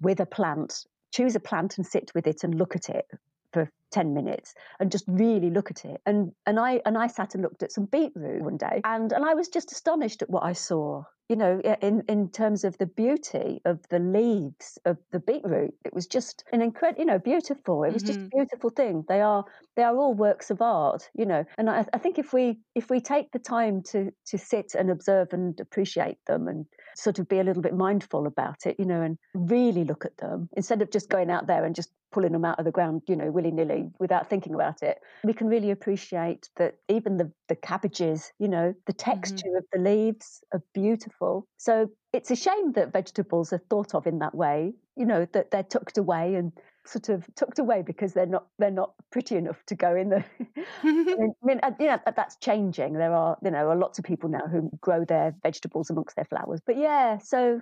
with 0.02 0.19
a 0.19 0.26
plant, 0.26 0.86
choose 1.12 1.36
a 1.36 1.39
plant 1.39 1.78
and 1.78 1.86
sit 1.86 2.12
with 2.13 2.28
it 2.28 2.43
and 2.43 2.56
look 2.56 2.76
at 2.76 2.89
it 2.89 3.08
for 3.54 3.70
10 3.92 4.13
minutes 4.13 4.56
and 4.80 4.92
just 4.92 5.06
really 5.08 5.52
look 5.52 5.70
at 5.70 5.86
it 5.86 6.02
and 6.08 6.32
and 6.48 6.60
i 6.60 6.82
and 6.86 6.98
i 6.98 7.06
sat 7.06 7.36
and 7.36 7.44
looked 7.44 7.62
at 7.62 7.72
some 7.72 7.86
beetroot 7.86 8.42
one 8.42 8.58
day 8.58 8.82
and 8.84 9.12
and 9.12 9.24
i 9.24 9.36
was 9.36 9.48
just 9.48 9.72
astonished 9.72 10.24
at 10.24 10.30
what 10.30 10.44
i 10.44 10.52
saw 10.52 11.04
you 11.30 11.38
know, 11.38 11.60
in, 11.82 12.04
in 12.10 12.30
terms 12.30 12.63
of 12.63 12.78
the 12.78 12.86
beauty 12.86 13.62
of 13.66 13.80
the 13.89 14.00
leaves 14.00 14.78
of 14.86 14.98
the 15.12 15.20
beetroot. 15.20 15.74
It 15.86 15.94
was 15.94 16.06
just 16.06 16.44
an 16.52 16.62
incredible, 16.62 17.00
you 17.00 17.06
know, 17.06 17.18
beautiful. 17.18 17.84
It 17.84 17.94
was 17.94 18.04
mm-hmm. 18.04 18.08
just 18.08 18.20
a 18.20 18.30
beautiful 18.30 18.70
thing. 18.70 19.06
They 19.08 19.22
are 19.22 19.46
they 19.76 19.84
are 19.84 19.96
all 19.96 20.13
works 20.13 20.52
of 20.52 20.62
art, 20.62 21.10
you 21.16 21.26
know. 21.26 21.46
And 21.58 21.70
I, 21.70 21.86
I 21.94 21.98
think 21.98 22.20
if 22.20 22.34
we 22.34 22.60
if 22.76 22.89
we 22.89 23.00
take 23.00 23.32
the 23.32 23.39
time 23.39 23.82
to 23.84 24.12
to 24.28 24.38
sit 24.38 24.76
and 24.76 24.92
observe 24.92 25.30
and 25.32 25.58
appreciate 25.60 26.18
them 26.28 26.48
and 26.48 26.66
sort 26.96 27.20
of 27.20 27.28
be 27.28 27.39
a 27.39 27.44
little 27.44 27.63
bit 27.63 27.74
mindful 27.74 28.28
about 28.28 28.66
it, 28.66 28.76
you 28.78 28.86
know, 28.86 29.02
and 29.02 29.18
really 29.34 29.86
look 29.86 30.06
at 30.06 30.18
them 30.18 30.50
instead 30.58 30.82
of 30.82 30.92
just 30.92 31.10
going 31.10 31.32
out 31.32 31.48
there 31.48 31.63
and 31.63 31.74
just 31.74 31.89
pulling 32.13 32.32
them 32.32 32.45
out 32.45 32.60
of 32.60 32.65
the 32.65 32.71
ground, 32.71 33.02
you 33.08 33.15
know, 33.15 33.32
willy 33.32 33.52
nilly 33.52 33.89
without 33.99 34.30
thinking 34.30 34.54
about 34.54 34.82
it. 34.82 34.99
We 35.23 35.34
can 35.34 35.47
really 35.47 35.71
appreciate 35.71 36.49
that 36.58 36.76
even 36.88 37.17
the, 37.17 37.32
the 37.49 37.56
cabbages, 37.56 38.32
you 38.39 38.47
know, 38.47 38.73
the 38.86 38.93
mm-hmm. 38.93 39.12
texture 39.12 39.47
mm-hmm. 39.47 39.58
of 39.58 39.65
the 39.73 39.80
leaves 39.80 40.43
are 40.54 40.63
beautiful. 40.73 41.47
So 41.58 41.89
it's 42.13 42.32
a 42.32 42.36
shame 42.36 42.73
that 42.73 42.93
vegetables 42.93 43.52
are 43.52 43.62
thought 43.69 43.95
of 43.95 44.08
in 44.08 44.19
that 44.19 44.36
way, 44.36 44.73
you 44.95 45.06
know, 45.06 45.28
that 45.34 45.52
they're 45.52 45.63
tucked 45.63 45.97
away 45.97 46.36
and 46.36 46.54
sort 46.86 47.10
of 47.10 47.26
tucked 47.36 47.60
away 47.60 47.82
because 47.82 48.13
they're 48.13 48.26
not 48.26 48.45
they're 48.60 48.69
not 48.69 48.93
pretty 49.10 49.38
enough 49.38 49.63
to 49.65 49.76
go 49.76 49.95
in 49.95 50.10
the 50.10 50.17
I 50.84 50.91
mean, 50.91 51.32
I 51.41 51.45
mean 51.45 51.60
you 51.80 51.86
know 51.88 51.99
that's 52.13 52.36
changing 52.38 52.93
there 52.93 53.13
are 53.13 53.38
you 53.41 53.52
know 53.52 53.71
lots 53.71 53.99
of 53.99 54.06
people 54.06 54.30
now 54.30 54.47
who 54.52 54.69
grow 54.82 55.06
their 55.06 55.34
vegetables 55.43 55.89
amongst 55.89 56.17
their 56.17 56.26
flowers 56.26 56.60
but 56.65 56.78
yeah 56.78 57.19
so 57.19 57.62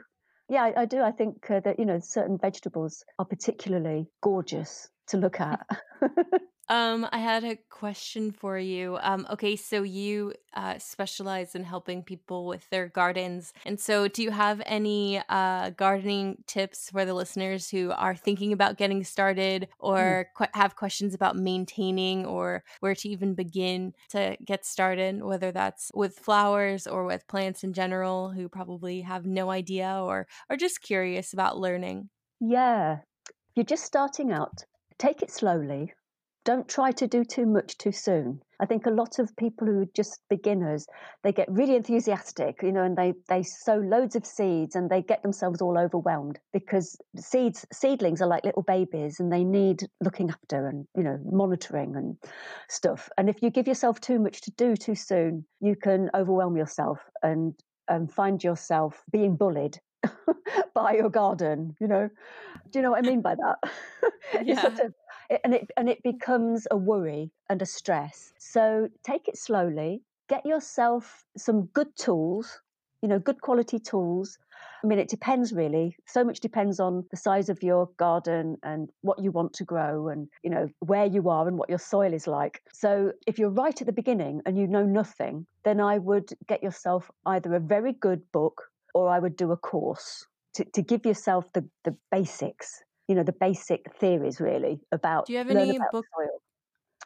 yeah, 0.52 0.64
I, 0.66 0.82
I 0.82 0.86
do. 0.86 1.02
I 1.02 1.12
think 1.12 1.50
uh, 1.50 1.62
that 1.62 1.80
you 1.80 1.86
know 1.86 2.00
certain 2.00 2.38
vegetables 2.38 3.06
are 3.18 3.24
particularly 3.24 4.10
gorgeous 4.22 4.90
to 5.08 5.18
look 5.18 5.40
at. 5.40 5.66
Um, 6.70 7.06
I 7.12 7.18
had 7.18 7.44
a 7.44 7.58
question 7.70 8.32
for 8.32 8.58
you. 8.58 8.98
Um, 9.02 9.28
okay, 9.32 9.56
so 9.56 9.84
you 9.84 10.34
uh, 10.54 10.78
specialize 10.80 11.54
in 11.54 11.64
helping 11.64 12.02
people 12.04 12.46
with 12.46 12.70
their 12.70 12.88
gardens. 12.88 13.54
And 13.66 13.80
so, 13.80 14.08
do 14.08 14.24
you 14.24 14.32
have 14.32 14.62
any 14.66 15.22
uh, 15.28 15.72
gardening 15.72 16.44
tips 16.48 16.90
for 16.90 17.04
the 17.04 17.14
listeners 17.14 17.70
who 17.70 17.92
are 17.92 18.16
thinking 18.16 18.54
about 18.54 18.78
getting 18.78 19.04
started 19.04 19.68
hmm. 19.80 19.86
or 19.86 20.28
mm. 20.30 20.38
qu- 20.38 20.60
have 20.60 20.76
questions 20.76 21.14
about 21.14 21.36
maintaining 21.36 22.26
or 22.26 22.64
where 22.80 22.96
to 22.96 23.10
even 23.10 23.34
begin 23.34 23.94
to 24.10 24.38
get 24.46 24.66
started, 24.66 25.22
whether 25.22 25.52
that's 25.52 25.92
with 25.94 26.20
flowers 26.20 26.88
or 26.88 27.06
with 27.06 27.28
plants 27.28 27.64
in 27.64 27.74
general, 27.74 28.30
who 28.30 28.48
probably 28.48 29.02
have 29.02 29.26
no 29.26 29.50
idea 29.50 30.00
or 30.02 30.28
are 30.50 30.58
just 30.58 30.82
curious 30.82 31.34
about 31.34 31.58
learning? 31.58 32.10
Yeah, 32.40 33.00
you're 33.56 33.66
just 33.66 33.84
starting 33.84 34.32
out. 34.32 34.64
Take 34.98 35.22
it 35.22 35.32
slowly 35.32 35.94
don't 36.44 36.68
try 36.68 36.92
to 36.92 37.08
do 37.08 37.24
too 37.24 37.46
much 37.46 37.78
too 37.78 37.92
soon. 37.92 38.42
I 38.60 38.66
think 38.66 38.86
a 38.86 38.92
lot 38.92 39.20
of 39.20 39.36
people 39.38 39.68
who 39.68 39.82
are 39.82 39.96
just 39.96 40.22
beginners, 40.30 40.86
they 41.24 41.32
get 41.32 41.52
really 41.52 41.76
enthusiastic, 41.76 42.62
you 42.62 42.72
know, 42.72 42.84
and 42.84 42.96
they 42.96 43.14
they 43.28 43.44
sow 43.44 43.78
loads 43.78 44.16
of 44.16 44.26
seeds 44.26 44.76
and 44.76 44.90
they 44.90 45.02
get 45.02 45.24
themselves 45.24 45.62
all 45.62 45.78
overwhelmed 45.78 46.40
because 46.54 46.98
seeds 47.18 47.66
seedlings 47.74 48.22
are 48.22 48.28
like 48.28 48.46
little 48.46 48.64
babies 48.64 49.20
and 49.20 49.32
they 49.32 49.44
need 49.44 49.88
looking 50.04 50.30
after 50.30 50.68
and 50.68 50.86
you 50.96 51.04
know 51.04 51.20
monitoring 51.26 51.96
and 51.96 52.18
stuff. 52.70 53.10
And 53.18 53.30
if 53.30 53.42
you 53.42 53.50
give 53.50 53.68
yourself 53.68 54.00
too 54.00 54.20
much 54.20 54.42
to 54.42 54.52
do 54.52 54.76
too 54.76 54.96
soon, 54.96 55.46
you 55.60 55.76
can 55.76 56.10
overwhelm 56.14 56.56
yourself 56.56 57.00
and 57.24 57.54
and 57.88 58.12
find 58.12 58.44
yourself 58.44 59.04
being 59.12 59.36
bullied 59.36 59.80
by 60.74 60.94
your 60.94 61.10
garden. 61.10 61.76
You 61.80 61.88
know, 61.88 62.10
do 62.72 62.80
you 62.80 62.84
know 62.84 62.92
what 62.92 63.06
I 63.06 63.10
mean 63.10 63.22
by 63.22 63.36
that? 63.36 63.58
Yeah. 64.44 64.62
sort 64.62 64.80
of, 64.80 64.94
and 65.44 65.54
it 65.54 65.72
and 65.78 65.90
it 65.90 66.04
becomes 66.04 66.68
a 66.72 66.78
worry 66.78 67.32
and 67.50 67.62
a 67.62 67.66
stress. 67.66 68.34
So 68.38 68.90
take 69.04 69.28
it 69.28 69.38
slowly. 69.38 70.02
Get 70.30 70.46
yourself 70.46 71.26
some 71.38 71.66
good 71.74 71.96
tools, 71.96 72.60
you 73.02 73.10
know, 73.10 73.20
good 73.20 73.42
quality 73.42 73.80
tools. 73.80 74.38
I 74.84 74.88
mean, 74.88 75.00
it 75.00 75.10
depends 75.10 75.54
really. 75.54 75.96
So 76.08 76.24
much 76.24 76.40
depends 76.40 76.80
on 76.80 77.06
the 77.12 77.18
size 77.18 77.50
of 77.50 77.62
your 77.62 77.90
garden 77.98 78.58
and 78.64 78.90
what 79.02 79.20
you 79.20 79.32
want 79.32 79.54
to 79.54 79.64
grow 79.64 80.08
and, 80.08 80.28
you 80.44 80.50
know, 80.50 80.70
where 80.80 81.06
you 81.06 81.30
are 81.30 81.48
and 81.48 81.58
what 81.58 81.70
your 81.70 81.80
soil 81.80 82.14
is 82.14 82.28
like. 82.28 82.62
So 82.74 83.12
if 83.28 83.38
you're 83.38 83.50
right 83.50 83.80
at 83.80 83.86
the 83.86 83.94
beginning 83.94 84.42
and 84.46 84.58
you 84.58 84.68
know 84.68 84.86
nothing, 84.86 85.46
then 85.64 85.80
I 85.80 85.98
would 85.98 86.32
get 86.48 86.64
yourself 86.64 87.12
either 87.26 87.54
a 87.54 87.60
very 87.60 87.94
good 87.94 88.24
book 88.32 88.64
or 88.94 89.10
I 89.10 89.20
would 89.20 89.36
do 89.36 89.52
a 89.52 89.58
course 89.58 90.26
to, 90.54 90.66
to 90.66 90.82
give 90.82 91.06
yourself 91.06 91.46
the, 91.54 91.68
the 91.84 91.96
basics 92.12 92.84
you 93.08 93.16
know 93.16 93.24
the 93.24 93.34
basic 93.34 93.94
theories 94.00 94.40
really 94.40 94.82
about. 94.92 95.26
Do 95.26 95.34
you 95.34 95.40
have 95.40 95.50
any 95.50 95.80
book? 95.92 96.06
Soil. 96.16 96.42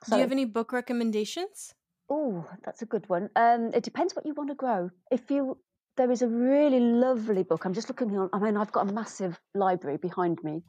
Do 0.10 0.16
you 0.16 0.22
have 0.22 0.32
any 0.32 0.46
book 0.46 0.72
recommendations? 0.72 1.74
Oh, 2.10 2.46
that's 2.64 2.82
a 2.82 2.86
good 2.86 3.10
one. 3.10 3.30
Um, 3.36 3.72
it 3.74 3.84
depends 3.84 4.16
what 4.16 4.26
you 4.26 4.34
want 4.34 4.50
to 4.50 4.56
grow. 4.56 4.92
If 5.10 5.32
you 5.32 5.58
there 5.98 6.12
is 6.12 6.22
a 6.22 6.28
really 6.28 6.80
lovely 6.80 7.44
book. 7.44 7.66
I'm 7.66 7.74
just 7.74 7.90
looking 7.90 8.18
on. 8.18 8.30
I 8.34 8.40
mean, 8.40 8.58
I've 8.58 8.72
got 8.72 8.90
a 8.90 8.94
massive 8.94 9.40
library 9.54 9.98
behind 9.98 10.40
me. 10.44 10.64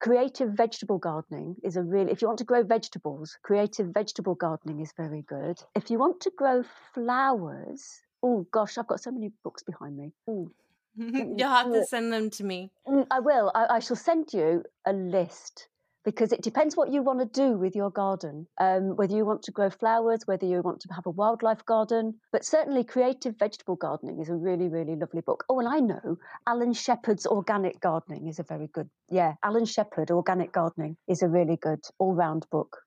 Creative 0.00 0.50
vegetable 0.50 0.98
gardening 0.98 1.56
is 1.62 1.76
a 1.76 1.82
really. 1.82 2.10
If 2.10 2.22
you 2.22 2.28
want 2.28 2.38
to 2.38 2.44
grow 2.44 2.62
vegetables, 2.62 3.36
creative 3.42 3.88
vegetable 3.88 4.34
gardening 4.34 4.80
is 4.80 4.92
very 4.96 5.22
good. 5.22 5.58
If 5.74 5.90
you 5.90 5.98
want 5.98 6.20
to 6.22 6.32
grow 6.36 6.64
flowers, 6.94 8.00
oh 8.22 8.46
gosh, 8.50 8.78
I've 8.78 8.86
got 8.86 9.00
so 9.00 9.10
many 9.10 9.30
books 9.44 9.62
behind 9.62 9.96
me. 9.96 10.12
Ooh, 10.28 10.50
You'll 10.96 11.48
have 11.48 11.72
to 11.72 11.84
send 11.86 12.12
them 12.12 12.30
to 12.30 12.44
me. 12.44 12.70
Mm, 12.86 13.06
I 13.10 13.20
will. 13.20 13.50
I, 13.54 13.76
I, 13.76 13.78
shall 13.78 13.96
send 13.96 14.32
you 14.32 14.62
a 14.86 14.92
list 14.92 15.68
because 16.04 16.32
it 16.32 16.42
depends 16.42 16.76
what 16.76 16.92
you 16.92 17.02
want 17.02 17.20
to 17.20 17.26
do 17.26 17.56
with 17.56 17.74
your 17.74 17.90
garden. 17.90 18.46
Um, 18.60 18.96
whether 18.96 19.14
you 19.14 19.24
want 19.24 19.42
to 19.44 19.52
grow 19.52 19.70
flowers, 19.70 20.26
whether 20.26 20.46
you 20.46 20.60
want 20.60 20.80
to 20.80 20.92
have 20.94 21.06
a 21.06 21.10
wildlife 21.10 21.64
garden, 21.64 22.14
but 22.30 22.44
certainly 22.44 22.84
creative 22.84 23.38
vegetable 23.38 23.76
gardening 23.76 24.20
is 24.20 24.28
a 24.28 24.34
really, 24.34 24.68
really 24.68 24.96
lovely 24.96 25.22
book. 25.22 25.44
Oh, 25.48 25.60
and 25.60 25.68
I 25.68 25.78
know 25.78 26.18
Alan 26.46 26.72
Shepard's 26.72 27.26
Organic 27.26 27.80
Gardening 27.80 28.28
is 28.28 28.38
a 28.38 28.42
very 28.44 28.68
good. 28.72 28.90
Yeah, 29.08 29.34
Alan 29.42 29.64
Shepard 29.64 30.10
Organic 30.10 30.52
Gardening 30.52 30.96
is 31.08 31.22
a 31.22 31.28
really 31.28 31.56
good 31.56 31.80
all-round 31.98 32.46
book 32.50 32.78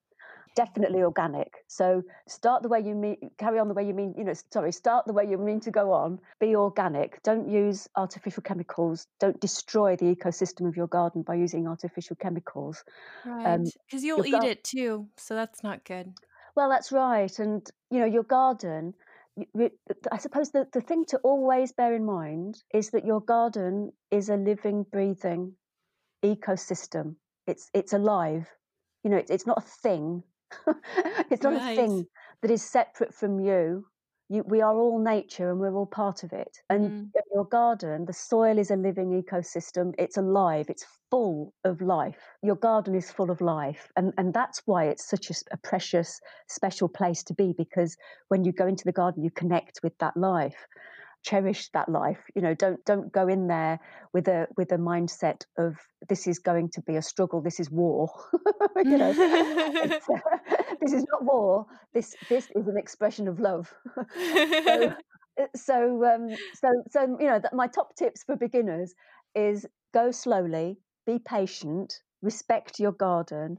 definitely 0.56 1.02
organic. 1.04 1.54
So 1.68 2.02
start 2.28 2.63
the 2.63 2.70
way 2.70 2.80
you 2.80 2.96
mean, 2.96 3.18
carry 3.38 3.60
on 3.60 3.68
the 3.68 3.74
way 3.74 3.86
you 3.86 3.94
mean, 3.94 4.15
you 4.18 4.24
know, 4.24 4.34
sorry, 4.52 4.72
start 4.72 5.06
the 5.06 5.13
way 5.13 5.26
you 5.30 5.38
mean 5.38 5.60
to 5.62 5.72
go 5.72 5.91
on. 5.91 6.20
Be 6.39 6.56
organic. 6.56 7.22
Don't 7.24 7.50
use 7.50 7.88
artificial 7.96 8.44
chemicals. 8.44 9.08
Don't 9.20 9.39
destroy 9.39 9.96
the 9.96 10.06
ecosystem 10.06 10.68
of 10.68 10.76
your 10.76 10.88
garden 10.88 11.22
by 11.22 11.36
using 11.36 11.68
artificial 11.68 12.15
chemicals. 12.15 12.84
Right. 13.26 13.63
Because 13.63 14.04
um, 14.04 14.06
you'll 14.06 14.26
eat 14.26 14.32
gar- 14.32 14.46
it 14.46 14.63
too. 14.63 15.08
So 15.18 15.36
that's 15.36 15.63
not 15.63 15.84
good. 15.84 16.13
Well, 16.56 16.70
that's 16.70 16.91
right. 16.91 17.38
And, 17.39 17.70
you 17.91 18.00
know, 18.00 18.06
your 18.06 18.24
garden, 18.24 18.94
I 20.12 20.18
suppose 20.18 20.52
the, 20.52 20.65
the 20.72 20.82
thing 20.82 21.04
to 21.10 21.18
always 21.18 21.74
bear 21.74 21.94
in 21.94 22.06
mind 22.06 22.63
is 22.74 22.91
that 22.91 23.06
your 23.06 23.20
garden 23.20 23.91
is 24.10 24.30
a 24.30 24.38
living, 24.38 24.86
breathing 24.89 25.54
ecosystem. 26.24 27.15
It's 27.46 27.70
it's 27.74 27.94
alive. 27.94 28.48
You 29.04 29.12
know, 29.12 29.18
it's, 29.18 29.30
it's 29.30 29.46
not 29.46 29.58
a 29.58 29.62
thing. 29.62 30.24
it's 31.31 31.43
not 31.43 31.53
right. 31.53 31.71
a 31.71 31.75
thing 31.75 32.05
that 32.41 32.51
is 32.51 32.63
separate 32.63 33.13
from 33.13 33.39
you. 33.39 33.86
You, 34.27 34.43
we 34.47 34.62
are 34.62 34.75
all 34.75 34.97
nature 34.97 35.51
and 35.51 35.60
we're 35.60 35.75
all 35.75 35.86
part 35.86 36.23
of 36.23 36.34
it. 36.34 36.58
And 36.71 36.89
mm. 36.89 37.10
your 37.31 37.45
garden, 37.45 38.05
the 38.05 38.13
soil 38.13 38.58
is 38.58 38.71
a 38.71 38.75
living 38.75 39.21
ecosystem. 39.21 39.93
It's 39.99 40.17
alive. 40.17 40.65
It's 40.67 40.86
full 41.12 41.53
of 41.63 41.79
life. 41.79 42.17
Your 42.41 42.55
garden 42.55 42.95
is 42.95 43.12
full 43.12 43.29
of 43.29 43.39
life. 43.39 43.91
And, 43.95 44.13
and 44.17 44.34
that's 44.34 44.63
why 44.65 44.86
it's 44.86 45.08
such 45.08 45.29
a, 45.29 45.36
a 45.51 45.58
precious, 45.58 46.19
special 46.47 46.88
place 46.88 47.21
to 47.25 47.36
be 47.36 47.53
because 47.55 47.95
when 48.29 48.43
you 48.43 48.51
go 48.51 48.65
into 48.65 48.84
the 48.84 48.91
garden, 48.91 49.23
you 49.23 49.29
connect 49.29 49.81
with 49.84 49.95
that 49.99 50.17
life 50.17 50.65
cherish 51.26 51.70
that 51.74 51.90
life 51.90 52.20
you 52.36 52.42
know 52.42 52.54
don't 52.54 52.84
don't 52.86 53.12
go 53.12 53.28
in 53.28 53.48
there 53.48 53.80
with 54.14 54.28
a 54.28 54.48
with 54.58 54.72
a 54.72 54.78
mindset 54.78 55.42
of 55.58 55.76
this 56.08 56.28
is 56.28 56.40
going 56.40 56.70
to 56.70 56.82
be 56.82 56.96
a 56.96 57.02
struggle. 57.02 57.42
This 57.42 57.60
is 57.60 57.70
war. 57.72 58.10
You 58.84 58.98
know 58.98 59.14
this 60.82 60.94
is 60.94 61.06
not 61.12 61.24
war. 61.24 61.66
This 61.94 62.16
this 62.30 62.46
is 62.56 62.68
an 62.68 62.78
expression 62.78 63.28
of 63.28 63.40
love. 63.40 63.74
So 64.66 64.94
so 65.56 66.06
um, 66.06 66.30
so 66.62 66.70
so 66.92 67.18
you 67.20 67.28
know 67.28 67.40
that 67.40 67.54
my 67.54 67.68
top 67.68 67.96
tips 67.96 68.24
for 68.24 68.36
beginners 68.36 68.94
is 69.34 69.66
go 69.94 70.12
slowly 70.12 70.78
be 71.06 71.20
patient 71.20 71.94
respect 72.22 72.80
your 72.80 72.92
garden 72.92 73.58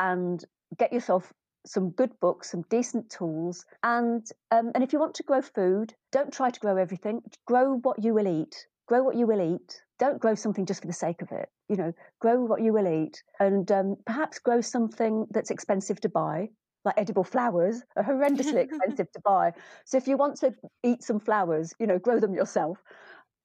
and 0.00 0.44
get 0.78 0.92
yourself 0.92 1.32
some 1.68 1.90
good 1.90 2.18
books, 2.20 2.50
some 2.50 2.62
decent 2.70 3.10
tools, 3.10 3.64
and 3.82 4.26
um, 4.50 4.72
and 4.74 4.82
if 4.82 4.92
you 4.92 4.98
want 4.98 5.14
to 5.14 5.22
grow 5.22 5.42
food, 5.42 5.94
don't 6.12 6.32
try 6.32 6.50
to 6.50 6.60
grow 6.60 6.76
everything. 6.76 7.22
Grow 7.46 7.78
what 7.78 8.02
you 8.02 8.14
will 8.14 8.28
eat. 8.28 8.66
Grow 8.86 9.02
what 9.02 9.16
you 9.16 9.26
will 9.26 9.40
eat. 9.54 9.82
Don't 9.98 10.20
grow 10.20 10.34
something 10.34 10.66
just 10.66 10.80
for 10.80 10.86
the 10.86 10.92
sake 10.92 11.22
of 11.22 11.30
it. 11.32 11.48
You 11.68 11.76
know, 11.76 11.92
grow 12.20 12.40
what 12.42 12.62
you 12.62 12.72
will 12.72 12.88
eat, 12.88 13.22
and 13.38 13.70
um, 13.70 13.96
perhaps 14.06 14.38
grow 14.38 14.60
something 14.60 15.26
that's 15.30 15.50
expensive 15.50 16.00
to 16.00 16.08
buy. 16.08 16.48
Like 16.84 16.94
edible 16.96 17.24
flowers 17.24 17.82
are 17.96 18.04
horrendously 18.04 18.56
expensive 18.66 19.10
to 19.12 19.20
buy. 19.20 19.52
So 19.84 19.96
if 19.98 20.08
you 20.08 20.16
want 20.16 20.36
to 20.38 20.54
eat 20.82 21.02
some 21.02 21.20
flowers, 21.20 21.74
you 21.78 21.86
know, 21.86 21.98
grow 21.98 22.18
them 22.20 22.34
yourself 22.34 22.78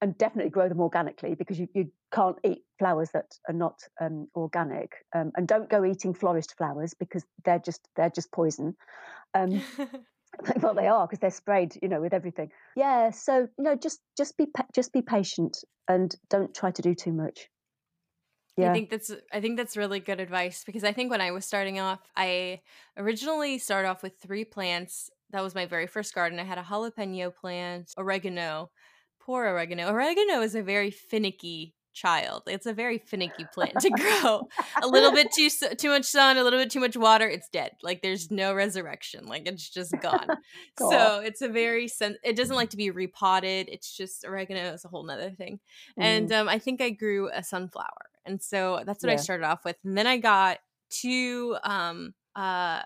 and 0.04 0.18
definitely 0.18 0.52
grow 0.52 0.68
them 0.68 0.82
organically 0.82 1.34
because 1.34 1.58
you, 1.58 1.68
you 1.74 1.90
can't 2.14 2.38
eat 2.44 2.64
flowers 2.78 3.10
that 3.14 3.38
are 3.48 3.54
not 3.54 3.80
um, 4.02 4.28
organic 4.36 4.92
um, 5.16 5.32
and 5.38 5.48
don't 5.48 5.70
go 5.70 5.86
eating 5.86 6.14
florist 6.14 6.56
flowers 6.58 6.94
because 6.94 7.24
they're 7.46 7.58
just 7.60 7.88
they're 7.96 8.10
just 8.10 8.30
poison 8.34 8.76
um, 9.34 9.62
well, 10.62 10.74
they 10.74 10.88
are 10.88 11.08
because 11.08 11.20
they're 11.20 11.32
sprayed, 11.32 11.78
you 11.82 11.88
know, 11.88 12.02
with 12.02 12.14
everything. 12.14 12.50
Yeah, 12.76 13.12
so 13.12 13.48
you 13.58 13.64
know, 13.64 13.76
just 13.76 14.00
just 14.18 14.38
be 14.38 14.48
just 14.74 14.92
be 14.92 15.02
patient 15.02 15.58
and 15.88 16.14
don't 16.30 16.54
try 16.54 16.72
to 16.72 16.82
do 16.82 16.96
too 16.96 17.14
much. 17.14 17.50
Yeah. 18.58 18.70
I 18.70 18.74
think 18.74 18.90
that's 18.90 19.12
I 19.32 19.42
think 19.42 19.58
that's 19.58 19.78
really 19.78 20.00
good 20.00 20.20
advice 20.20 20.64
because 20.66 20.84
I 20.84 20.92
think 20.92 21.12
when 21.12 21.22
I 21.22 21.32
was 21.32 21.46
starting 21.46 21.80
off, 21.80 22.00
I 22.16 22.62
originally 22.98 23.58
started 23.58 23.88
off 23.88 24.04
with 24.04 24.18
three 24.20 24.46
plants. 24.46 25.10
That 25.32 25.44
was 25.44 25.56
my 25.56 25.66
very 25.66 25.88
first 25.88 26.14
garden. 26.14 26.40
I 26.40 26.44
had 26.44 26.58
a 26.58 26.64
jalapeno 26.64 27.34
plant, 27.34 27.92
oregano, 27.98 28.70
poor 29.26 29.46
oregano. 29.48 29.90
Oregano 29.90 30.42
is 30.42 30.56
a 30.56 30.62
very 30.62 30.92
finicky 30.92 31.76
child. 31.94 32.44
It's 32.48 32.66
a 32.66 32.74
very 32.74 32.98
finicky 32.98 33.46
plant 33.54 33.80
to 33.80 33.90
grow. 33.90 34.48
a 34.82 34.88
little 34.88 35.12
bit 35.12 35.32
too 35.32 35.50
too 35.78 35.90
much 35.90 36.06
sun, 36.06 36.38
a 36.38 36.44
little 36.44 36.60
bit 36.60 36.72
too 36.72 36.80
much 36.80 36.98
water, 36.98 37.28
it's 37.28 37.48
dead. 37.50 37.72
Like 37.82 38.02
there's 38.02 38.32
no 38.32 38.54
resurrection. 38.54 39.28
Like 39.28 39.44
it's 39.48 39.70
just 39.70 39.94
gone. 40.02 40.28
cool. 40.76 40.92
So 40.92 41.22
it's 41.24 41.42
a 41.42 41.48
very 41.48 41.88
sen- 41.88 42.18
it 42.24 42.36
doesn't 42.36 42.56
like 42.56 42.72
to 42.72 42.78
be 42.78 42.90
repotted. 42.90 43.70
It's 43.70 43.96
just 43.96 44.26
oregano 44.26 44.74
is 44.74 44.86
a 44.86 44.90
whole 44.90 45.06
nother 45.06 45.32
thing. 45.32 45.60
Mm. 46.00 46.04
And 46.04 46.32
um, 46.34 46.50
I 46.50 46.60
think 46.60 46.82
I 46.82 46.90
grew 46.90 47.30
a 47.32 47.44
sunflower, 47.44 48.10
and 48.26 48.42
so 48.42 48.82
that's 48.86 49.04
what 49.04 49.10
yeah. 49.10 49.18
I 49.20 49.22
started 49.22 49.46
off 49.46 49.64
with. 49.64 49.78
And 49.84 49.98
then 49.98 50.08
I 50.08 50.18
got 50.18 50.60
two 50.90 51.56
um 51.64 52.14
uh 52.36 52.82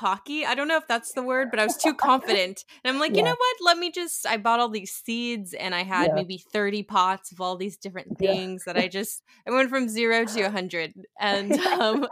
cocky. 0.00 0.46
I 0.46 0.54
don't 0.54 0.66
know 0.66 0.78
if 0.78 0.88
that's 0.88 1.12
the 1.12 1.22
word, 1.22 1.48
but 1.50 1.60
I 1.60 1.64
was 1.64 1.76
too 1.76 1.92
confident. 2.08 2.64
And 2.82 2.94
I'm 2.94 2.98
like, 2.98 3.12
yeah. 3.12 3.18
you 3.18 3.24
know 3.24 3.36
what? 3.36 3.56
Let 3.60 3.76
me 3.76 3.90
just 3.90 4.26
I 4.26 4.38
bought 4.38 4.58
all 4.58 4.70
these 4.70 4.92
seeds 4.92 5.52
and 5.52 5.74
I 5.74 5.82
had 5.82 6.08
yeah. 6.08 6.14
maybe 6.14 6.38
30 6.38 6.84
pots 6.84 7.32
of 7.32 7.40
all 7.40 7.56
these 7.56 7.76
different 7.76 8.18
things 8.18 8.64
yeah. 8.66 8.72
that 8.72 8.82
I 8.82 8.88
just 8.88 9.22
I 9.46 9.50
went 9.50 9.68
from 9.68 9.88
0 9.88 10.24
to 10.24 10.42
100. 10.42 10.94
And 11.20 11.52
um 11.60 12.06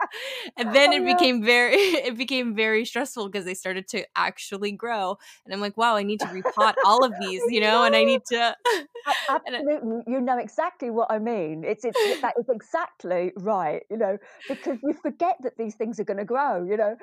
and 0.59 0.75
then 0.75 0.93
oh, 0.93 0.97
it 0.97 1.07
became 1.07 1.43
very 1.43 1.77
it 2.09 2.19
became 2.19 2.55
very 2.55 2.85
stressful 2.85 3.27
because 3.29 3.47
they 3.47 3.55
started 3.55 3.89
to 3.89 4.05
actually 4.15 4.73
grow. 4.73 5.17
And 5.47 5.55
I'm 5.55 5.61
like, 5.61 5.79
wow, 5.79 5.97
I 5.97 6.03
need 6.03 6.21
to 6.21 6.27
repot 6.27 6.75
all 6.85 7.05
of 7.05 7.15
these, 7.19 7.43
you 7.49 7.61
know, 7.61 7.85
and 7.85 7.97
I 7.97 8.05
need 8.05 8.23
to 8.27 8.55
Absolutely. 9.31 10.03
you 10.07 10.21
know 10.21 10.37
exactly 10.37 10.91
what 10.91 11.11
I 11.11 11.19
mean. 11.19 11.65
It's 11.65 11.87
it's 11.87 12.21
that 12.21 12.35
is 12.39 12.51
exactly 12.51 13.33
right, 13.37 13.83
you 13.91 13.97
know, 13.97 14.19
because 14.47 14.79
you 14.83 14.93
forget 14.93 15.37
that 15.43 15.57
these 15.57 15.75
things 15.75 15.99
are 15.99 16.05
going 16.05 16.19
to 16.19 16.27
grow, 16.27 16.65
you 16.65 16.77
know. 16.77 16.97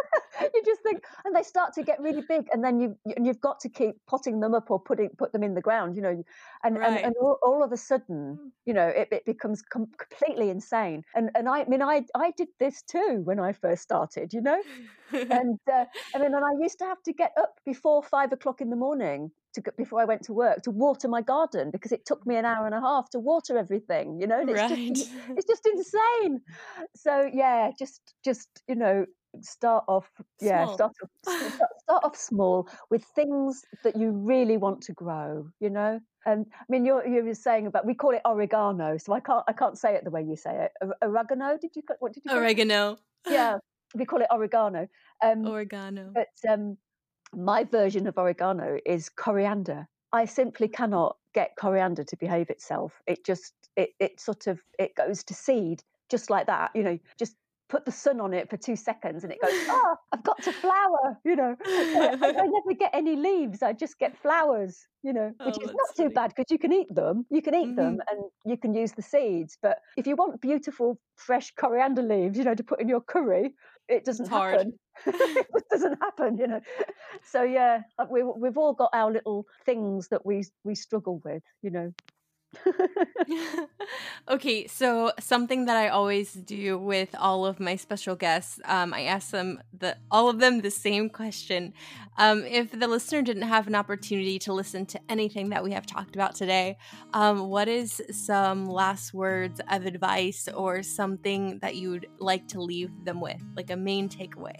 you 0.54 0.62
just 0.64 0.82
think, 0.82 1.04
and 1.24 1.34
they 1.34 1.42
start 1.42 1.72
to 1.74 1.82
get 1.82 2.00
really 2.00 2.22
big, 2.28 2.48
and 2.52 2.62
then 2.62 2.80
you 2.80 2.96
and 3.16 3.26
you've 3.26 3.40
got 3.40 3.60
to 3.60 3.68
keep 3.68 3.94
potting 4.06 4.40
them 4.40 4.54
up 4.54 4.70
or 4.70 4.78
putting 4.78 5.10
put 5.10 5.32
them 5.32 5.42
in 5.42 5.54
the 5.54 5.60
ground, 5.60 5.96
you 5.96 6.02
know, 6.02 6.24
and 6.64 6.78
right. 6.78 6.88
and, 6.88 7.06
and 7.06 7.14
all, 7.20 7.38
all, 7.42 7.62
of 7.62 7.72
a 7.72 7.76
sudden, 7.76 8.38
mm. 8.40 8.50
you 8.64 8.74
know, 8.74 8.86
it, 8.86 9.08
it 9.10 9.24
becomes 9.24 9.62
com- 9.62 9.90
completely 9.98 10.50
insane. 10.50 11.02
And 11.14 11.30
and 11.34 11.48
I, 11.48 11.60
I 11.60 11.64
mean, 11.66 11.82
I 11.82 12.04
I 12.14 12.32
did 12.32 12.48
this 12.58 12.82
too 12.82 13.20
when 13.24 13.38
I 13.40 13.52
first 13.52 13.82
started, 13.82 14.32
you 14.32 14.40
know, 14.40 14.60
and 15.12 15.58
uh, 15.72 15.84
I 16.14 16.18
mean, 16.18 16.34
and 16.34 16.44
I 16.44 16.52
used 16.60 16.78
to 16.78 16.84
have 16.84 17.02
to 17.04 17.12
get 17.12 17.32
up 17.38 17.54
before 17.64 18.02
five 18.02 18.32
o'clock 18.32 18.60
in 18.60 18.70
the 18.70 18.76
morning 18.76 19.30
to 19.54 19.62
before 19.76 20.00
I 20.00 20.04
went 20.04 20.22
to 20.24 20.32
work 20.32 20.62
to 20.62 20.70
water 20.70 21.08
my 21.08 21.22
garden 21.22 21.70
because 21.70 21.92
it 21.92 22.04
took 22.04 22.26
me 22.26 22.36
an 22.36 22.44
hour 22.44 22.66
and 22.66 22.74
a 22.74 22.80
half 22.80 23.10
to 23.10 23.18
water 23.18 23.58
everything, 23.58 24.20
you 24.20 24.26
know, 24.26 24.40
and 24.40 24.50
it's 24.50 24.60
right. 24.60 24.94
just 24.94 25.10
it's 25.36 25.46
just 25.46 25.66
insane. 25.66 26.40
So 26.94 27.28
yeah, 27.32 27.70
just 27.78 28.00
just 28.24 28.48
you 28.68 28.74
know, 28.74 29.06
start 29.40 29.84
off 29.88 30.10
yeah 30.40 30.64
small. 30.64 30.74
start 30.74 30.92
off 31.02 31.52
start 31.78 32.04
off 32.04 32.16
small 32.16 32.68
with 32.90 33.04
things 33.14 33.64
that 33.84 33.96
you 33.96 34.10
really 34.10 34.56
want 34.56 34.80
to 34.80 34.92
grow 34.92 35.46
you 35.60 35.70
know? 35.70 36.00
And 36.26 36.46
i 36.52 36.64
mean 36.68 36.84
you're 36.84 37.06
you 37.06 37.24
were 37.24 37.34
saying 37.34 37.66
about 37.66 37.86
we 37.86 37.94
call 37.94 38.14
it 38.14 38.22
oregano 38.24 38.96
so 38.98 39.12
i 39.12 39.20
can't 39.20 39.44
i 39.48 39.52
can't 39.52 39.78
say 39.78 39.94
it 39.94 40.04
the 40.04 40.10
way 40.10 40.22
you 40.22 40.36
say 40.36 40.66
it. 40.66 40.72
Oregano? 41.02 41.56
Did 41.60 41.70
you 41.74 41.82
what 42.00 42.12
did 42.12 42.24
you 42.24 42.32
oregano 42.32 42.92
it? 43.26 43.32
yeah 43.32 43.58
we 43.94 44.04
call 44.04 44.20
it 44.20 44.28
oregano. 44.30 44.88
Um 45.22 45.46
oregano. 45.46 46.12
but 46.14 46.50
um 46.50 46.76
my 47.34 47.64
version 47.64 48.06
of 48.06 48.18
oregano 48.18 48.78
is 48.84 49.08
coriander. 49.08 49.86
I 50.12 50.24
simply 50.24 50.68
cannot 50.68 51.16
get 51.34 51.52
coriander 51.58 52.02
to 52.02 52.16
behave 52.16 52.48
itself. 52.50 52.92
It 53.06 53.24
just 53.24 53.52
it, 53.76 53.90
it 54.00 54.20
sort 54.20 54.46
of 54.46 54.60
it 54.78 54.94
goes 54.94 55.22
to 55.24 55.34
seed 55.34 55.82
just 56.10 56.30
like 56.30 56.46
that 56.46 56.70
you 56.74 56.82
know 56.82 56.98
just 57.18 57.36
put 57.68 57.84
the 57.84 57.92
sun 57.92 58.20
on 58.20 58.32
it 58.32 58.48
for 58.48 58.56
two 58.56 58.76
seconds 58.76 59.24
and 59.24 59.32
it 59.32 59.38
goes, 59.42 59.52
oh, 59.68 59.96
I've 60.12 60.22
got 60.22 60.42
to 60.42 60.52
flower, 60.52 61.18
you 61.24 61.36
know. 61.36 61.54
I, 61.64 62.16
I, 62.20 62.32
never 62.32 62.74
get 62.78 62.90
any 62.94 63.16
leaves, 63.16 63.62
I 63.62 63.72
just 63.72 63.98
get 63.98 64.16
flowers, 64.20 64.86
you 65.02 65.12
know, 65.12 65.32
which 65.44 65.56
oh, 65.60 65.64
is 65.64 65.72
not 65.72 65.96
funny. 65.96 66.08
too 66.08 66.14
bad 66.14 66.32
because 66.34 66.50
you 66.50 66.58
can 66.58 66.72
eat 66.72 66.94
them. 66.94 67.26
You 67.30 67.42
can 67.42 67.54
eat 67.54 67.66
mm-hmm. 67.66 67.76
them 67.76 67.98
and 68.10 68.22
you 68.44 68.56
can 68.56 68.74
use 68.74 68.92
the 68.92 69.02
seeds. 69.02 69.58
But 69.60 69.78
if 69.96 70.06
you 70.06 70.16
want 70.16 70.40
beautiful, 70.40 70.98
fresh 71.16 71.52
coriander 71.58 72.02
leaves, 72.02 72.38
you 72.38 72.44
know, 72.44 72.54
to 72.54 72.64
put 72.64 72.80
in 72.80 72.88
your 72.88 73.00
curry, 73.00 73.54
it 73.88 74.04
doesn't 74.04 74.26
it's 74.26 74.34
happen. 74.34 74.78
it 75.06 75.64
doesn't 75.70 75.98
happen, 76.00 76.38
you 76.38 76.46
know. 76.46 76.60
So 77.22 77.42
yeah, 77.42 77.82
we, 78.10 78.22
we've 78.22 78.58
all 78.58 78.74
got 78.74 78.90
our 78.92 79.10
little 79.10 79.46
things 79.64 80.08
that 80.08 80.24
we 80.26 80.44
we 80.64 80.74
struggle 80.74 81.20
with, 81.24 81.42
you 81.62 81.70
know. 81.70 81.92
okay, 84.28 84.66
so 84.66 85.12
something 85.20 85.66
that 85.66 85.76
I 85.76 85.88
always 85.88 86.32
do 86.32 86.78
with 86.78 87.14
all 87.18 87.44
of 87.44 87.60
my 87.60 87.76
special 87.76 88.14
guests, 88.14 88.58
um, 88.64 88.94
I 88.94 89.02
ask 89.02 89.30
them 89.30 89.60
the 89.76 89.96
all 90.10 90.28
of 90.28 90.38
them 90.38 90.60
the 90.60 90.70
same 90.70 91.10
question. 91.10 91.74
Um, 92.16 92.44
if 92.44 92.70
the 92.72 92.88
listener 92.88 93.22
didn't 93.22 93.42
have 93.42 93.66
an 93.66 93.74
opportunity 93.74 94.38
to 94.40 94.52
listen 94.52 94.86
to 94.86 95.00
anything 95.08 95.50
that 95.50 95.62
we 95.62 95.72
have 95.72 95.86
talked 95.86 96.14
about 96.14 96.34
today, 96.34 96.78
um, 97.12 97.48
what 97.48 97.68
is 97.68 98.02
some 98.10 98.66
last 98.66 99.14
words 99.14 99.60
of 99.70 99.86
advice 99.86 100.48
or 100.54 100.82
something 100.82 101.58
that 101.60 101.76
you 101.76 101.90
would 101.90 102.06
like 102.18 102.48
to 102.48 102.60
leave 102.60 102.90
them 103.04 103.20
with, 103.20 103.42
like 103.56 103.70
a 103.70 103.76
main 103.76 104.08
takeaway? 104.08 104.56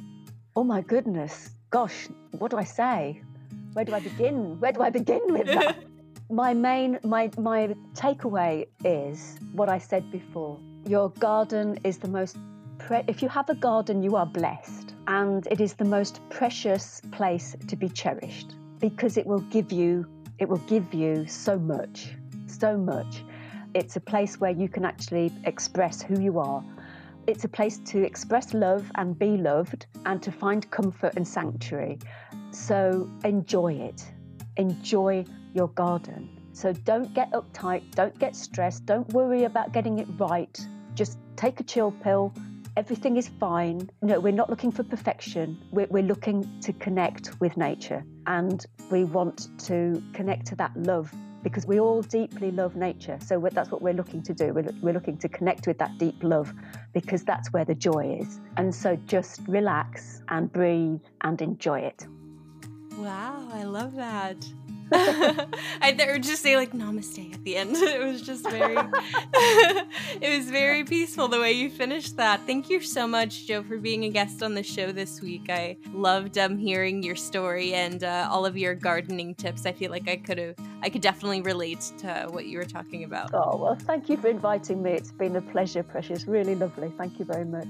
Oh 0.55 0.65
my 0.65 0.83
goodness, 0.83 1.51
gosh, 1.71 2.09
what 2.33 2.51
do 2.51 2.59
I 2.59 2.65
say? 2.65 3.23
Where 3.73 3.85
do 3.85 3.95
I 3.95 4.01
begin? 4.01 4.59
Where 4.61 4.73
do 4.73 4.83
I 4.83 4.91
begin 4.91 5.21
with 5.29 5.47
that? 5.47 5.77
my 6.31 6.53
main 6.53 6.99
my 7.05 7.31
my 7.39 7.75
takeaway 7.95 8.67
is 8.85 9.39
what 9.53 9.69
I 9.69 9.79
said 9.79 10.11
before. 10.11 10.59
Your 10.87 11.11
garden 11.11 11.79
is 11.85 11.99
the 11.99 12.09
most 12.09 12.37
pre- 12.79 13.05
if 13.09 13.23
you 13.23 13.29
have 13.29 13.49
a 13.49 13.55
garden 13.55 14.03
you 14.03 14.17
are 14.17 14.27
blessed. 14.27 14.95
And 15.07 15.47
it 15.51 15.61
is 15.61 15.73
the 15.73 15.87
most 15.87 16.21
precious 16.29 17.01
place 17.13 17.57
to 17.67 17.77
be 17.77 17.89
cherished 17.89 18.55
because 18.79 19.17
it 19.17 19.27
will 19.27 19.41
give 19.51 19.73
you 19.73 20.07
it 20.39 20.49
will 20.49 20.65
give 20.69 20.93
you 20.93 21.27
so 21.27 21.59
much 21.59 22.15
so 22.47 22.77
much. 22.77 23.25
It's 23.75 23.97
a 23.97 24.01
place 24.01 24.41
where 24.41 24.51
you 24.51 24.69
can 24.69 24.85
actually 24.85 25.33
express 25.45 26.03
who 26.03 26.21
you 26.21 26.39
are. 26.39 26.65
It's 27.27 27.45
a 27.45 27.49
place 27.49 27.79
to 27.79 28.03
express 28.03 28.55
love 28.55 28.91
and 28.95 29.19
be 29.19 29.37
loved 29.37 29.87
and 30.07 30.23
to 30.23 30.33
find 30.33 30.69
comfort 30.71 31.13
and 31.17 31.29
sanctuary. 31.29 31.99
So 32.51 33.09
enjoy 33.25 33.75
it 33.75 34.03
enjoy 34.59 35.25
your 35.55 35.69
garden. 35.69 36.29
So 36.53 36.73
don't 36.73 37.15
get 37.15 37.31
uptight, 37.33 37.95
don't 37.95 38.19
get 38.19 38.35
stressed, 38.37 38.85
don't 38.85 39.09
worry 39.13 39.45
about 39.45 39.73
getting 39.73 39.99
it 40.01 40.09
right. 40.19 40.59
Just 40.95 41.19
take 41.37 41.61
a 41.61 41.63
chill 41.63 41.93
pill. 41.93 42.35
Everything 42.77 43.17
is 43.17 43.29
fine. 43.29 43.89
No, 44.03 44.21
we're 44.21 44.33
not 44.33 44.51
looking 44.51 44.71
for 44.71 44.83
perfection. 44.83 45.59
We're, 45.73 45.87
we're 45.87 46.03
looking 46.03 46.61
to 46.61 46.73
connect 46.73 47.41
with 47.41 47.57
nature 47.57 48.05
and 48.27 48.65
we 48.91 49.05
want 49.05 49.49
to 49.67 50.03
connect 50.13 50.47
to 50.49 50.57
that 50.57 50.77
love 50.77 51.13
because 51.43 51.67
we 51.67 51.79
all 51.79 52.03
deeply 52.03 52.51
love 52.51 52.75
nature. 52.77 53.19
So 53.25 53.49
that's 53.53 53.71
what 53.71 53.81
we're 53.81 53.95
looking 53.95 54.23
to 54.25 54.35
do. 54.35 54.53
We're, 54.53 54.69
we're 54.83 54.93
looking 54.93 55.17
to 55.19 55.29
connect 55.29 55.67
with 55.67 55.79
that 55.79 55.97
deep 55.99 56.23
love 56.23 56.53
because 56.93 57.23
that's 57.23 57.53
where 57.53 57.65
the 57.65 57.75
joy 57.75 58.19
is. 58.21 58.41
And 58.57 58.75
so 58.75 58.97
just 59.07 59.41
relax 59.47 60.23
and 60.29 60.53
breathe 60.53 61.01
and 61.23 61.41
enjoy 61.41 61.81
it. 61.81 62.07
Wow, 62.99 63.49
I 63.53 63.63
love 63.63 63.95
that. 63.95 64.37
I 64.93 65.95
would 66.11 66.25
just 66.25 66.43
say 66.43 66.57
like 66.57 66.73
namaste 66.73 67.33
at 67.33 67.45
the 67.45 67.57
end. 67.57 67.77
It 67.77 68.05
was 68.05 68.23
just 68.23 68.49
very 68.49 68.77
it 70.21 70.39
was 70.39 70.51
very 70.51 70.83
peaceful 70.83 71.29
the 71.29 71.39
way 71.39 71.53
you 71.53 71.71
finished 71.71 72.17
that. 72.17 72.41
Thank 72.47 72.69
you 72.71 72.81
so 72.81 73.07
much, 73.07 73.47
Jo, 73.47 73.63
for 73.63 73.79
being 73.79 74.05
a 74.05 74.09
guest 74.09 74.43
on 74.43 74.55
the 74.55 74.65
show 74.65 74.91
this 74.91 75.21
week. 75.21 75.49
I 75.49 75.77
loved 75.93 76.39
um 76.39 76.59
hearing 76.59 77.05
your 77.05 77.17
story 77.17 77.75
and 77.75 78.03
uh, 78.03 78.29
all 78.31 78.45
of 78.45 78.57
your 78.57 78.75
gardening 78.75 79.37
tips. 79.37 79.65
I 79.65 79.73
feel 79.73 79.93
like 79.93 80.09
I 80.09 80.17
could 80.17 80.39
have 80.39 80.57
I 80.83 80.89
could 80.89 81.03
definitely 81.03 81.43
relate 81.43 81.93
to 81.99 82.27
what 82.31 82.47
you 82.47 82.59
were 82.59 82.65
talking 82.65 83.05
about. 83.05 83.31
Oh 83.33 83.57
well 83.59 83.77
thank 83.77 84.09
you 84.09 84.17
for 84.17 84.29
inviting 84.29 84.83
me. 84.83 84.93
It's 84.93 85.13
been 85.13 85.37
a 85.37 85.43
pleasure, 85.43 85.85
Precious. 85.85 86.27
Really 86.27 86.57
lovely. 86.57 86.91
Thank 86.99 87.21
you 87.21 87.25
very 87.25 87.45
much. 87.45 87.69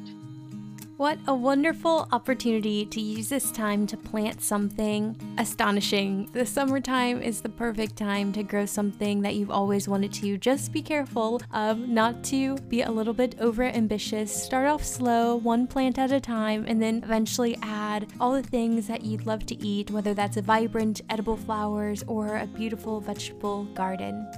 What 0.99 1.21
a 1.29 1.35
wonderful 1.35 2.09
opportunity 2.11 2.85
to 2.87 3.01
use 3.01 3.29
this 3.29 3.53
time 3.53 3.87
to 3.87 3.97
plant 3.97 4.43
something 4.43 5.15
astonishing. 5.39 6.29
The 6.33 6.45
summertime 6.45 7.23
is 7.23 7.41
the 7.41 7.51
perfect 7.51 7.95
time 7.95 8.33
to 8.33 8.43
grow 8.43 8.67
something 8.67 9.21
that 9.21 9.37
you've 9.37 9.53
always 9.53 9.87
wanted 9.87 10.13
to. 10.15 10.37
Just 10.39 10.73
be 10.73 10.83
careful 10.83 11.41
of 11.55 11.79
not 11.79 12.25
to 12.25 12.57
be 12.69 12.83
a 12.83 12.91
little 12.91 13.15
bit 13.15 13.37
over 13.39 13.63
ambitious. 13.63 14.35
Start 14.35 14.67
off 14.67 14.85
slow, 14.85 15.37
one 15.37 15.69
plant 15.69 16.01
at 16.01 16.11
a 16.11 16.19
time, 16.19 16.65
and 16.67 16.83
then 16.83 17.05
eventually 17.05 17.57
add 17.63 18.09
all 18.21 18.33
the 18.33 18.43
things 18.43 18.89
that 18.89 19.05
you'd 19.05 19.25
love 19.25 19.47
to 19.47 19.65
eat, 19.65 19.93
whether 19.93 20.15
that's 20.15 20.37
a 20.37 20.43
vibrant 20.43 21.03
edible 21.11 21.37
flowers 21.37 22.03
or 22.09 22.39
a 22.39 22.47
beautiful 22.49 23.01
vegetable 23.01 23.63
garden. 23.67 24.29